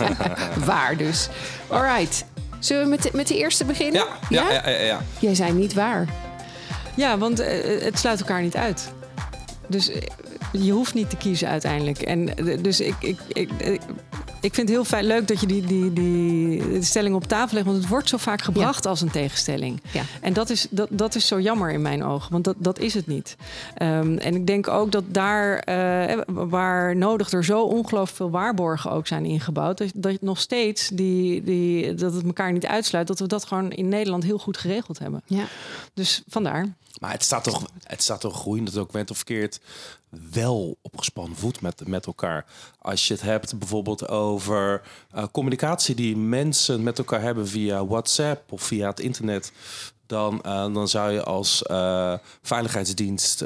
[0.64, 1.28] Waar dus.
[1.68, 2.24] Alright.
[2.64, 4.04] Zullen we met de, met de eerste beginnen?
[4.28, 4.68] Ja, ja, ja.
[4.68, 6.08] ja, ja, Jij zei niet waar.
[6.94, 7.46] Ja, want uh,
[7.82, 8.92] het sluit elkaar niet uit.
[9.66, 9.96] Dus uh,
[10.52, 11.98] je hoeft niet te kiezen uiteindelijk.
[11.98, 13.80] En uh, dus ik, ik, ik, ik
[14.54, 17.66] vind het heel fijn, leuk dat je die, die, die stelling op tafel legt.
[17.66, 19.80] Want het wordt zo vaak gebracht als een tegenstelling.
[19.92, 20.02] Ja.
[20.20, 22.32] En dat is, dat, dat is zo jammer in mijn ogen.
[22.32, 23.36] Want dat, dat is het niet.
[23.74, 28.90] Ehm, en ik denk ook dat daar, eh, waar nodig er zo ongelooflijk veel waarborgen
[28.90, 29.78] ook zijn ingebouwd.
[29.78, 33.06] Dat, dat nog steeds die, die, dat het elkaar niet uitsluit.
[33.06, 35.22] Dat we dat gewoon in Nederland heel goed geregeld hebben.
[35.26, 35.44] Ja.
[35.94, 36.66] Dus vandaar.
[37.00, 39.60] Maar het staat toch, het staat toch groeiend, dat ook went of verkeerd,
[40.30, 42.44] wel op gespannen voet met, met elkaar.
[42.78, 44.82] Als je het hebt bijvoorbeeld over
[45.14, 49.52] uh, communicatie die mensen met elkaar hebben via WhatsApp of via het internet,
[50.06, 53.44] dan, uh, dan zou je als uh, veiligheidsdienst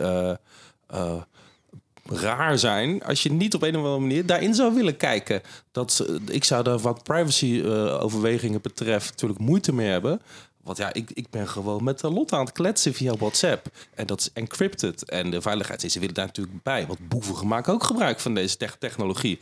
[2.08, 5.42] raar zijn als je niet op een of andere manier daarin zou willen kijken.
[5.72, 7.62] Dat, ik zou daar wat privacy
[8.00, 10.20] overwegingen betreft natuurlijk moeite mee hebben.
[10.66, 13.66] Want ja, ik, ik ben gewoon met de lot aan het kletsen via WhatsApp.
[13.94, 15.04] En dat is encrypted.
[15.04, 16.86] En de veiligheidsdiensten willen daar natuurlijk bij.
[16.86, 19.38] Want boeven maken ook gebruik van deze technologie.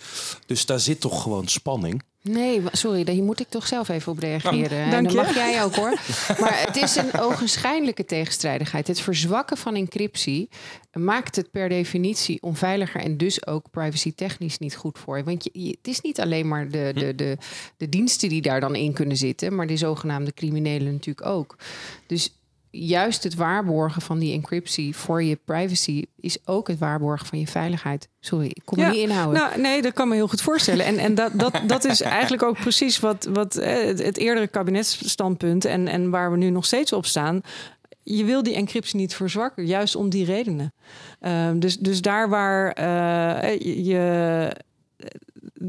[0.47, 2.03] Dus daar zit toch gewoon spanning.
[2.31, 4.79] Nee, sorry, daar moet ik toch zelf even op reageren.
[4.79, 6.01] Nou, en dan mag jij ook hoor.
[6.41, 8.87] Maar het is een ogenschijnlijke tegenstrijdigheid.
[8.87, 10.49] Het verzwakken van encryptie
[10.93, 15.25] maakt het per definitie onveiliger en dus ook privacy-technisch niet goed voor je.
[15.25, 17.37] Want je, het is niet alleen maar de, de, de,
[17.77, 21.57] de diensten die daar dan in kunnen zitten, maar die zogenaamde criminelen natuurlijk ook.
[22.07, 22.33] Dus
[22.77, 27.47] juist het waarborgen van die encryptie voor je privacy is ook het waarborgen van je
[27.47, 28.09] veiligheid.
[28.21, 29.43] Sorry, ik kom ja, niet inhouden.
[29.43, 30.85] Nou, nee, dat kan me heel goed voorstellen.
[30.85, 35.65] En, en dat, dat, dat is eigenlijk ook precies wat, wat eh, het, eerdere kabinetsstandpunt
[35.65, 37.43] en, en waar we nu nog steeds op staan
[38.05, 40.73] je wil die encryptie niet verzwakken, juist om die redenen.
[41.21, 44.57] Uh, dus, dus daar waar uh, je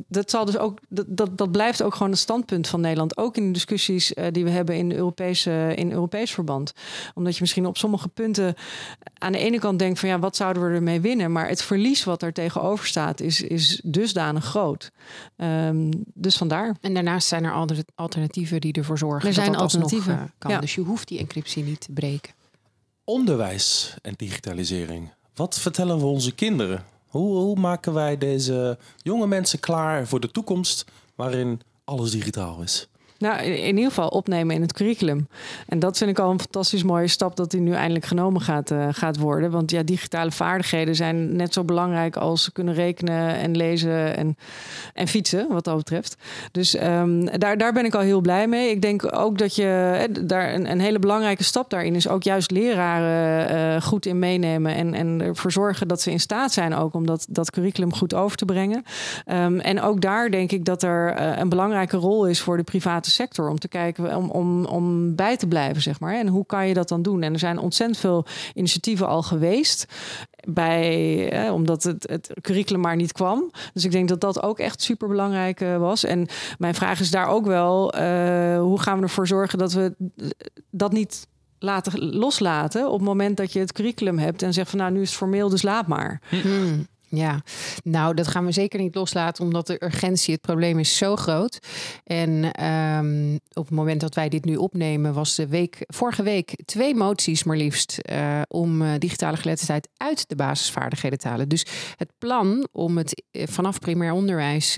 [0.08, 3.18] dat, zal dus ook, dat, dat, dat blijft ook gewoon het standpunt van Nederland.
[3.18, 6.74] Ook in de discussies uh, die we hebben in, Europese, in Europees verband.
[7.14, 8.56] Omdat je misschien op sommige punten
[9.18, 11.32] aan de ene kant denkt van ja, wat zouden we ermee winnen?
[11.32, 14.92] Maar het verlies wat er tegenover staat is, is dusdanig groot.
[15.38, 16.76] Um, dus vandaar.
[16.82, 20.12] En daarnaast zijn er alternatieven die ervoor zorgen er zijn dat alternatieven.
[20.12, 20.52] Nog, uh, kan.
[20.52, 20.60] Ja.
[20.60, 22.34] Dus je hoeft die encryptie niet te breken.
[23.04, 25.10] Onderwijs en digitalisering.
[25.36, 26.86] Wat vertellen we onze kinderen?
[27.16, 32.88] Hoe, maken wij deze jonge mensen klaar voor de toekomst waarin alles digitaal is?
[33.18, 35.28] Nou, in ieder geval opnemen in het curriculum.
[35.68, 38.72] En dat vind ik al een fantastisch mooie stap dat die nu eindelijk genomen gaat,
[38.72, 39.52] uh, gaat worden.
[39.52, 44.38] Want ja, digitale vaardigheden zijn net zo belangrijk als kunnen rekenen en lezen en,
[44.94, 46.16] en fietsen, wat dat betreft.
[46.52, 48.70] Dus um, daar, daar ben ik al heel blij mee.
[48.70, 52.52] Ik denk ook dat je daar een, een hele belangrijke stap daarin is ook juist
[52.52, 56.94] leraren uh, goed in meenemen en, en ervoor zorgen dat ze in staat zijn ook
[56.94, 58.84] om dat, dat curriculum goed over te brengen.
[59.32, 63.05] Um, en ook daar denk ik dat er een belangrijke rol is voor de private
[63.12, 66.16] sector om te kijken om, om, om bij te blijven, zeg maar.
[66.16, 67.22] En hoe kan je dat dan doen?
[67.22, 69.86] En er zijn ontzettend veel initiatieven al geweest
[70.48, 73.52] bij, eh, omdat het, het curriculum maar niet kwam.
[73.74, 76.04] Dus ik denk dat dat ook echt super belangrijk uh, was.
[76.04, 78.02] En mijn vraag is daar ook wel: uh,
[78.60, 79.96] hoe gaan we ervoor zorgen dat we
[80.70, 81.28] dat niet
[81.60, 85.02] laten loslaten op het moment dat je het curriculum hebt en zegt van nou nu
[85.02, 86.22] is het formeel, dus laat maar.
[86.30, 86.88] Hmm.
[87.10, 87.44] Ja,
[87.84, 91.60] nou, dat gaan we zeker niet loslaten, omdat de urgentie, het probleem is zo groot.
[92.04, 96.56] En um, op het moment dat wij dit nu opnemen, was de week, vorige week
[96.66, 101.50] twee moties maar liefst uh, om uh, digitale geletterdheid uit de basisvaardigheden te halen.
[101.50, 101.66] Dus
[101.96, 104.78] het plan om het uh, vanaf primair onderwijs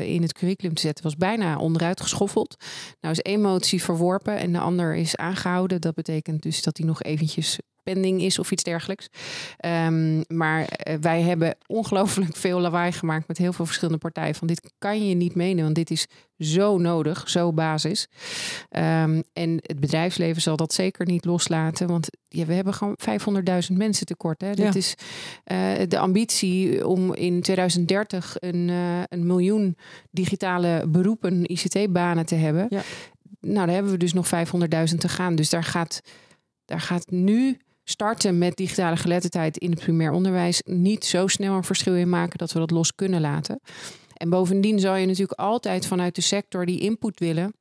[0.00, 2.56] in het curriculum te zetten was bijna onderuit geschoffeld.
[3.00, 5.80] Nou is één motie verworpen en de ander is aangehouden.
[5.80, 9.08] Dat betekent dus dat die nog eventjes pending is of iets dergelijks.
[9.66, 14.34] Um, maar uh, wij hebben ongelooflijk veel lawaai gemaakt met heel veel verschillende partijen.
[14.34, 16.06] Van dit kan je niet menen, want dit is
[16.38, 18.08] zo nodig, zo basis.
[18.70, 22.96] Um, en het bedrijfsleven zal dat zeker niet loslaten, want ja, we hebben gewoon
[23.70, 24.40] 500.000 mensen tekort.
[24.40, 24.48] Hè.
[24.48, 24.54] Ja.
[24.54, 24.94] Dit is
[25.52, 29.76] uh, de ambitie om in 2030 een, uh, een miljoen
[30.10, 32.66] digitale beroepen, ICT-banen te hebben.
[32.68, 32.82] Ja.
[33.40, 35.34] Nou, daar hebben we dus nog 500.000 te gaan.
[35.34, 36.00] Dus daar gaat,
[36.64, 41.64] daar gaat nu starten met digitale geletterdheid in het primair onderwijs niet zo snel een
[41.64, 43.60] verschil in maken dat we dat los kunnen laten.
[44.14, 47.52] En bovendien zou je natuurlijk altijd vanuit de sector die input willen.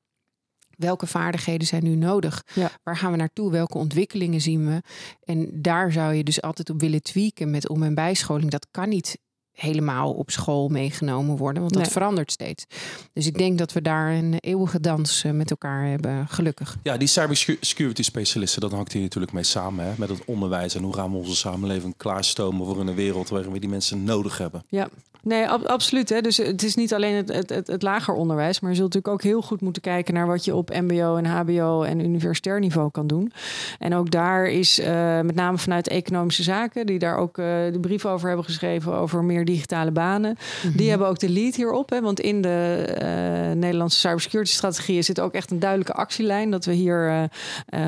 [0.77, 2.43] Welke vaardigheden zijn nu nodig?
[2.53, 2.71] Ja.
[2.83, 3.51] Waar gaan we naartoe?
[3.51, 4.81] Welke ontwikkelingen zien we?
[5.23, 8.51] En daar zou je dus altijd op willen tweaken met om- en bijscholing.
[8.51, 9.17] Dat kan niet
[9.53, 11.91] helemaal op school meegenomen worden, want dat nee.
[11.91, 12.65] verandert steeds.
[13.13, 16.77] Dus ik denk dat we daar een eeuwige dans met elkaar hebben, gelukkig.
[16.83, 19.91] Ja, die cybersecurity specialisten, dat hangt hier natuurlijk mee samen, hè?
[19.97, 23.59] met het onderwijs en hoe gaan we onze samenleving klaarstomen voor een wereld waarin we
[23.59, 24.63] die mensen nodig hebben.
[24.69, 24.89] Ja.
[25.23, 26.09] Nee, absoluut.
[26.09, 26.21] Hè.
[26.21, 29.31] Dus het is niet alleen het, het, het, lager onderwijs, maar je zult natuurlijk ook
[29.31, 33.07] heel goed moeten kijken naar wat je op MBO en HBO en universitair niveau kan
[33.07, 33.31] doen.
[33.79, 34.85] En ook daar is uh,
[35.19, 39.23] met name vanuit economische zaken, die daar ook uh, de brief over hebben geschreven over
[39.23, 40.37] meer digitale banen.
[40.61, 40.89] Die mhm.
[40.89, 41.89] hebben ook de lead hierop.
[41.89, 46.65] Hè, want in de uh, Nederlandse cybersecurity strategie zit ook echt een duidelijke actielijn dat
[46.65, 47.29] we hier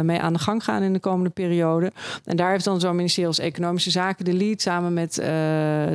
[0.03, 1.91] mee aan de gang gaan in de komende periode.
[2.23, 5.13] En daar heeft dan zo'n ministerie als Economische Zaken de lead samen met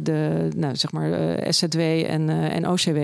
[0.02, 2.98] de, nou, zeg maar eh, SZW en, en OCW.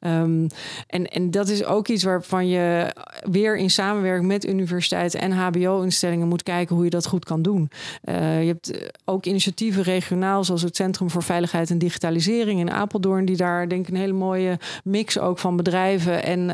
[0.00, 0.46] Um,
[0.86, 2.94] en, en dat is ook iets waarvan je
[3.30, 7.70] weer in samenwerking met universiteiten en HBO-instellingen moet kijken hoe je dat goed kan doen.
[8.04, 13.24] Uh, je hebt ook initiatieven regionaal, zoals het Centrum voor Veiligheid en Digitalisering in Apeldoorn,
[13.24, 16.50] die daar denk ik een hele mooie mix ook van bedrijven en,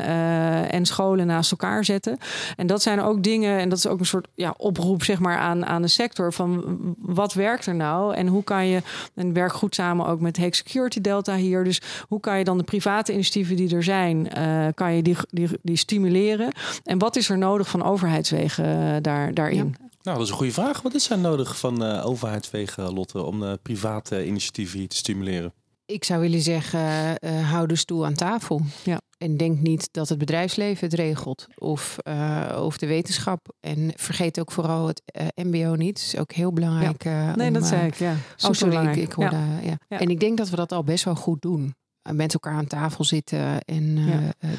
[0.71, 2.17] en scholen naast elkaar zetten.
[2.55, 5.37] En dat zijn ook dingen, en dat is ook een soort ja, oproep zeg maar,
[5.37, 6.63] aan, aan de sector van
[6.97, 8.81] wat werkt er nou en hoe kan je,
[9.15, 11.63] en werk goed samen ook met Hack Security delta hier.
[11.63, 15.15] Dus hoe kan je dan de private initiatieven die er zijn, uh, kan je die,
[15.29, 16.51] die, die stimuleren?
[16.83, 19.75] En wat is er nodig van overheidswegen uh, daar, daarin?
[20.01, 20.81] Nou, dat is een goede vraag.
[20.81, 25.53] Wat is er nodig van uh, overheidswegen, Lotte, om private initiatieven hier te stimuleren?
[25.87, 28.61] Ik zou willen zeggen, uh, hou de stoel aan tafel.
[28.83, 29.01] Ja.
[29.17, 33.53] En denk niet dat het bedrijfsleven het regelt of, uh, of de wetenschap.
[33.59, 35.01] En vergeet ook vooral het
[35.35, 35.95] uh, MBO niet.
[35.95, 37.03] Dat is ook heel belangrijk.
[37.03, 37.35] Ja.
[37.35, 37.95] nee, dat zei ik.
[37.95, 38.15] Ja.
[38.45, 39.35] Oh, sorry, ik, ik hoorde.
[39.35, 39.77] Ja.
[39.89, 39.99] ja.
[39.99, 41.75] En ik denk dat we dat al best wel goed doen.
[42.11, 43.61] Met elkaar aan tafel zitten.
[43.61, 43.97] En,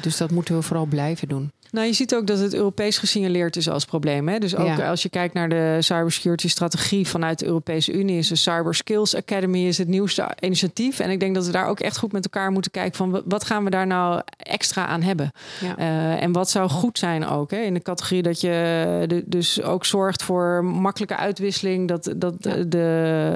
[0.01, 1.51] dus dat moeten we vooral blijven doen.
[1.71, 4.27] Nou, je ziet ook dat het Europees gesignaleerd is als probleem.
[4.27, 4.39] Hè?
[4.39, 8.35] Dus ook als je kijkt naar de cybersecurity strategie vanuit de Europese Unie, is de
[8.35, 10.99] Cyber Skills Academy is het nieuwste initiatief.
[10.99, 13.43] En ik denk dat we daar ook echt goed met elkaar moeten kijken van wat
[13.43, 15.31] gaan we daar nou extra aan hebben.
[15.61, 15.79] Ja.
[15.79, 17.57] Uh, en wat zou goed zijn ook hè?
[17.57, 22.63] in de categorie dat je de, dus ook zorgt voor makkelijke uitwisseling, dat, dat ja.
[22.63, 22.77] de,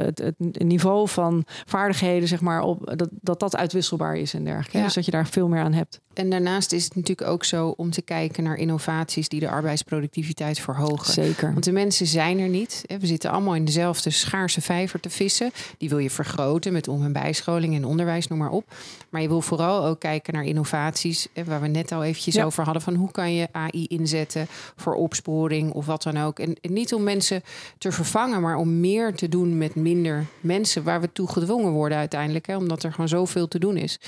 [0.05, 4.81] het, het, niveau van vaardigheden, zeg maar, op, dat, dat dat uitwisselbaar is en dergelijke.
[4.81, 5.99] Dus dat je daar veel meer aan hebt.
[6.13, 10.59] En daarnaast is het natuurlijk ook zo om te kijken naar innovaties die de arbeidsproductiviteit
[10.59, 11.13] verhogen.
[11.13, 11.51] Zeker.
[11.51, 12.83] Want de mensen zijn er niet.
[12.99, 15.51] We zitten allemaal in dezelfde schaarse vijver te vissen.
[15.77, 18.75] Die wil je vergroten met om- en bijscholing en onderwijs, noem maar op.
[19.09, 22.81] Maar je wil vooral ook kijken naar innovaties, waar we net al eventjes over hadden.
[22.81, 26.39] Van hoe kan je AI inzetten voor opsporing of wat dan ook.
[26.39, 27.43] En, niet om mensen
[27.77, 30.83] te vervangen, maar om meer te doen met minder mensen.
[30.83, 32.47] Waar we toe gedwongen worden uiteindelijk.
[32.47, 33.99] Hè, omdat er gewoon zoveel te doen is.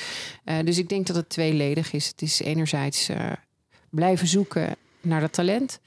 [0.46, 2.08] Uh, dus ik denk dat het tweeledig is.
[2.08, 3.32] Het is enerzijds uh,
[3.90, 5.80] blijven zoeken naar dat talent.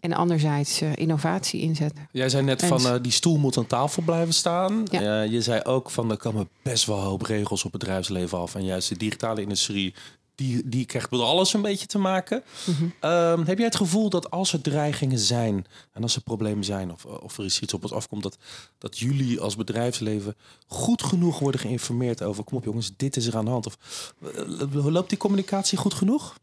[0.00, 2.08] En anderzijds uh, innovatie inzetten.
[2.12, 4.86] Jij zei net van uh, die stoel moet aan tafel blijven staan.
[4.90, 5.22] Ja.
[5.22, 8.54] je zei ook van er komen best wel hoop regels op het bedrijfsleven af.
[8.54, 9.94] En juist de digitale industrie,
[10.40, 12.42] die, die krijgt met alles een beetje te maken.
[12.66, 13.10] Mm -hmm.
[13.10, 16.92] um, heb jij het gevoel dat als er dreigingen zijn en als er problemen zijn
[16.92, 18.38] of, of er is iets op ons afkomt, dat,
[18.78, 23.36] dat jullie als bedrijfsleven goed genoeg worden geïnformeerd over, kom op jongens, dit is er
[23.36, 23.66] aan de hand?
[23.66, 23.78] Of
[24.72, 26.34] loopt die communicatie goed genoeg?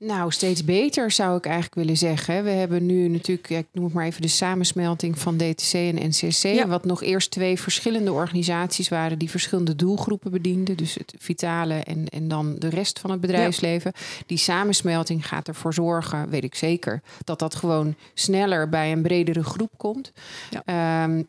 [0.00, 2.44] Nou, steeds beter zou ik eigenlijk willen zeggen.
[2.44, 6.66] We hebben nu natuurlijk, ik noem het maar even de samensmelting van DTC en NCC.
[6.66, 10.76] Wat nog eerst twee verschillende organisaties waren die verschillende doelgroepen bedienden.
[10.76, 13.92] Dus het vitale en, en dan de rest van het bedrijfsleven.
[14.26, 19.42] Die samensmelting gaat ervoor zorgen, weet ik zeker, dat dat gewoon sneller bij een bredere
[19.44, 20.12] groep komt.
[20.52, 20.64] Um,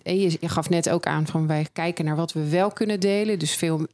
[0.03, 2.99] en je, je, gaf net ook aan van wij kijken naar wat we wel kunnen
[2.99, 3.39] delen.
[3.39, 3.87] Dus veel,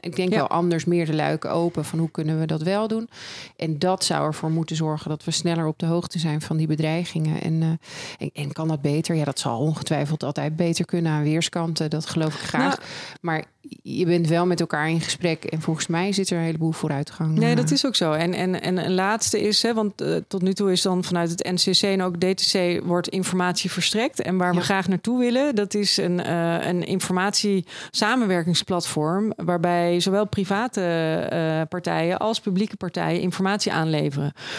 [0.00, 3.08] ik denk wel anders, meer de luiken open van hoe kunnen we dat wel doen.
[3.56, 6.66] En dat zou ervoor moeten zorgen dat we sneller op de hoogte zijn van die
[6.66, 7.42] bedreigingen.
[7.42, 9.14] En, uh, en, kan dat beter?
[9.14, 11.90] Ja, dat zal ongetwijfeld altijd beter kunnen aan weerskanten.
[11.90, 12.76] Dat geloof ik graag.
[12.76, 12.88] Nou,
[13.20, 13.44] maar
[13.82, 15.44] je bent wel met elkaar in gesprek.
[15.44, 17.38] En volgens mij zit er een heleboel vooruitgang.
[17.38, 18.12] Nee, dat is ook zo.
[18.12, 21.30] En, en, en een laatste is, hè, want uh, tot nu toe is dan vanuit
[21.30, 24.22] het NCC en ook DTC wordt informatie verstrekt.
[24.22, 29.32] En waar we graag naartoe willen, dat is een, uh, een informatie-samenwerkingsplatform.
[29.36, 34.09] Waarbij zowel private partijen als publieke partijen informatie aanleveren.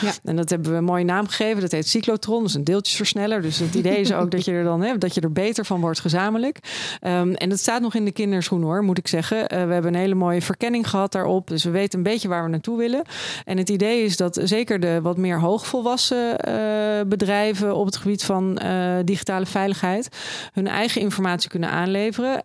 [0.02, 0.12] Ja.
[0.24, 1.62] En dat hebben we een mooie naam gegeven.
[1.62, 2.40] Dat heet cyclotron.
[2.40, 3.42] Dat is een deeltjesversneller.
[3.42, 5.82] Dus het idee is ook dat je er dan hè, dat je er beter van
[5.82, 6.58] wordt gezamenlijk.
[7.02, 9.38] Um, en dat staat nog in de kinderschoen hoor moet ik zeggen.
[9.38, 11.48] Uh, we hebben een hele mooie verkenning gehad daarop.
[11.48, 13.02] Dus we weten een beetje waar we naartoe willen.
[13.46, 18.24] En het idee is dat zeker de wat meer hoogvolwassen uh, bedrijven op het gebied
[18.24, 20.10] van uh, digitale veiligheid
[20.54, 22.44] hun eigen informatie kunnen aanleveren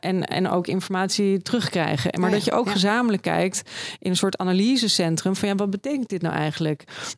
[0.00, 2.20] en, en ook informatie terugkrijgen.
[2.20, 2.72] Maar ja, dat je ook ja.
[2.72, 3.62] gezamenlijk kijkt
[3.98, 6.45] in een soort analysecentrum van ja, wat betekent dit nou eigenlijk.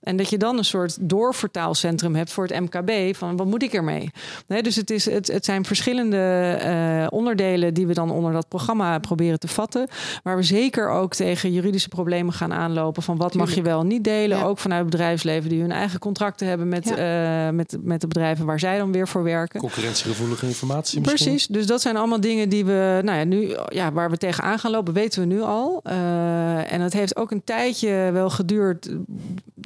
[0.02, 3.72] En dat je dan een soort doorvertaalcentrum hebt voor het MKB van wat moet ik
[3.72, 4.10] ermee?
[4.46, 8.48] Nee, dus het, is, het, het zijn verschillende uh, onderdelen die we dan onder dat
[8.48, 9.88] programma proberen te vatten.
[10.22, 14.04] Waar we zeker ook tegen juridische problemen gaan aanlopen van wat mag je wel niet
[14.04, 14.42] delen.
[14.42, 17.46] Ook vanuit het bedrijfsleven die hun eigen contracten hebben met, ja.
[17.46, 19.60] uh, met, met de bedrijven waar zij dan weer voor werken.
[19.60, 21.00] Concurrentiegevoelige informatie.
[21.00, 21.26] Misschien?
[21.26, 21.46] Precies.
[21.46, 24.70] Dus dat zijn allemaal dingen die we, nou ja, nu, ja, waar we tegenaan gaan
[24.70, 25.80] lopen, weten we nu al.
[25.86, 28.88] Uh, en het heeft ook een tijdje wel geduurd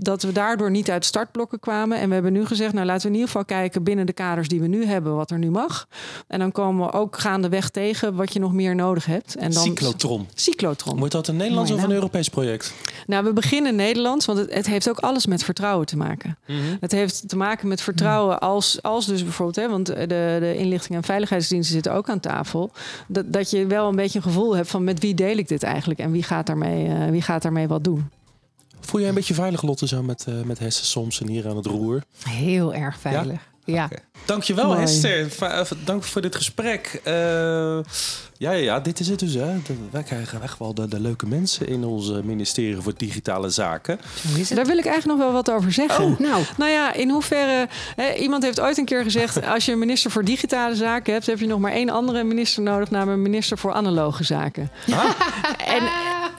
[0.03, 1.99] dat we daardoor niet uit startblokken kwamen.
[1.99, 4.49] En we hebben nu gezegd, nou laten we in ieder geval kijken binnen de kaders
[4.49, 5.88] die we nu hebben, wat er nu mag.
[6.27, 9.37] En dan komen we ook gaandeweg tegen wat je nog meer nodig hebt.
[9.37, 10.29] En dan, cyclotron.
[10.35, 10.99] Cyclotron.
[10.99, 12.75] Wordt dat een Nederlands of een Europees project?
[13.07, 16.38] Nou, we beginnen Nederlands, want het, het heeft ook alles met vertrouwen te maken.
[16.47, 16.77] Mm -hmm.
[16.81, 20.07] Het heeft te maken met vertrouwen als, als dus bijvoorbeeld, hè, want de,
[20.41, 22.71] de inlichting en veiligheidsdiensten zitten ook aan tafel.
[23.07, 25.62] Dat, dat je wel een beetje een gevoel hebt van met wie deel ik dit
[25.62, 28.11] eigenlijk en wie gaat daarmee, uh, wie gaat daarmee wat doen.
[28.87, 31.57] Voel jij een beetje veilig, Lotte, zo met, uh, met Hesse soms en hier aan
[31.57, 32.03] het roer?
[32.28, 33.41] Heel erg veilig.
[33.64, 33.74] Ja.
[33.74, 33.85] ja.
[33.85, 33.99] Okay.
[34.24, 34.78] Dankjewel, Mooi.
[34.78, 35.28] Hester.
[35.85, 37.01] Dank voor dit gesprek.
[37.05, 37.83] Uh, ja,
[38.39, 39.35] ja, ja, dit is het dus.
[39.35, 39.62] Hè.
[39.62, 44.01] De, wij krijgen echt wel de, de, leuke mensen in ons ministerie voor digitale zaken.
[44.55, 46.05] Daar wil ik eigenlijk nog wel wat over zeggen.
[46.05, 46.45] Oh, nou.
[46.57, 47.68] nou ja, in hoeverre...
[47.97, 49.47] Hè, iemand heeft ooit een keer gezegd...
[49.55, 51.26] als je een minister voor digitale zaken hebt...
[51.26, 52.91] heb je nog maar één andere minister nodig...
[52.91, 54.70] namelijk een minister voor analoge zaken.
[54.91, 55.05] Ah.
[55.76, 55.83] en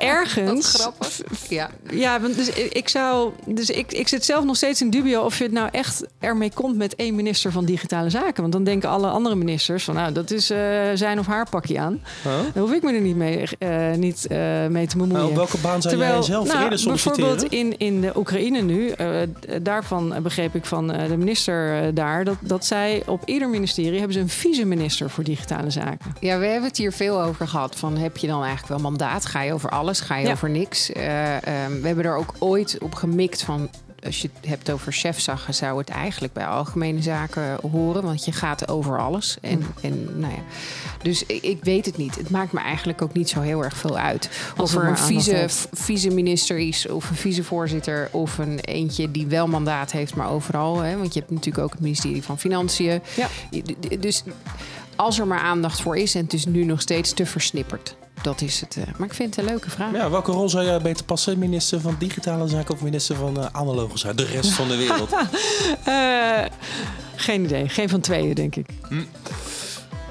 [0.17, 0.73] ergens...
[0.73, 1.21] grappig.
[1.49, 3.31] Ja, ja dus ik zou...
[3.45, 5.21] Dus ik, ik zit zelf nog steeds in dubio...
[5.21, 8.41] of je het nou echt ermee komt met één minister van digitale zaken.
[8.41, 9.95] Want dan denken alle andere ministers van...
[9.95, 10.57] nou, dat is uh,
[10.93, 12.01] zijn of haar pakje aan.
[12.23, 12.31] Huh?
[12.53, 15.23] Dan hoef ik me er niet mee, uh, niet, uh, mee te bemoeien.
[15.23, 18.93] Nou, welke baan zou Terwijl, jij zelf nou, eerder Bijvoorbeeld in, in de Oekraïne nu.
[19.61, 22.23] daarvan begreep ik van de minister daar...
[22.23, 23.97] Dat, dat zij op ieder ministerie...
[23.97, 26.15] hebben ze een vice-minister voor digitale zaken.
[26.19, 27.75] Ja, we hebben het hier veel over gehad.
[27.75, 29.25] Van heb je dan eigenlijk wel mandaat?
[29.25, 29.92] Ga je over alles?
[30.01, 30.31] Ga je Ja.
[30.31, 30.89] over niks?
[30.89, 33.69] Uh, um, we hebben er ook ooit op gemikt van
[34.05, 38.03] als je het hebt over chefzaggen, zou het eigenlijk bij algemene zaken horen.
[38.03, 39.37] Want je gaat over alles.
[39.41, 39.65] En, Mm.
[39.81, 40.39] en nou ja.
[41.01, 42.15] Dus ik, ik weet het niet.
[42.15, 44.29] Het maakt me eigenlijk ook niet zo heel erg veel uit.
[44.57, 45.67] Of er een heeft.
[45.71, 50.79] vice-minister is, of een vicevoorzitter, of een eentje die wel mandaat heeft, maar overal.
[50.79, 50.97] Hè?
[50.97, 53.01] Want je hebt natuurlijk ook het ministerie van Financiën.
[53.15, 53.27] Ja.
[53.99, 54.23] Dus
[54.95, 57.95] als er maar aandacht voor is, en het is nu nog steeds te versnipperd.
[58.23, 58.77] Dat is het.
[58.77, 58.83] eh.
[58.97, 59.91] Maar ik vind het een leuke vraag.
[59.93, 61.39] Ja, welke rol zou jij beter passen?
[61.39, 64.17] Minister van Digitale Zaken of minister van uh, Analoge Zaken?
[64.17, 65.11] De rest van de wereld.
[65.83, 66.45] Eh,
[67.15, 67.69] geen idee.
[67.69, 68.65] Geen van tweeën, denk ik.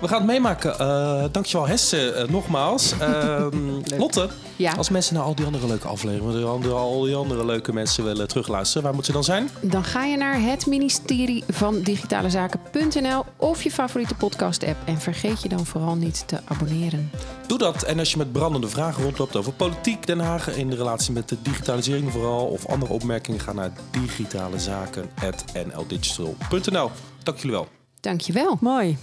[0.02, 0.74] We gaan het meemaken.
[0.80, 2.92] Uh, dankjewel Hesse, uh, nogmaals.
[2.98, 4.72] Ehm, Lotte, Ja.
[4.72, 6.46] als mensen naar al die andere leuke afleveringen...
[6.46, 8.82] al die, al die andere leuke mensen willen terugluisteren...
[8.82, 9.50] waar moeten ze dan zijn?
[9.60, 14.76] Dan ga je naar het ministerie van Digitale Zaken.nl of je favoriete podcast-app.
[14.84, 17.10] En vergeet je dan vooral niet te abonneren.
[17.46, 17.82] Doe dat.
[17.82, 20.56] En als je met brandende vragen rondloopt over politiek Den Haag...
[20.56, 22.46] in de relatie met de digitalisering vooral...
[22.46, 26.90] of andere opmerkingen, ga naar digitalezaken.nldigital.nl.
[27.22, 27.66] Dank jullie wel.
[28.00, 28.56] Dankjewel.
[28.60, 28.98] Mooi.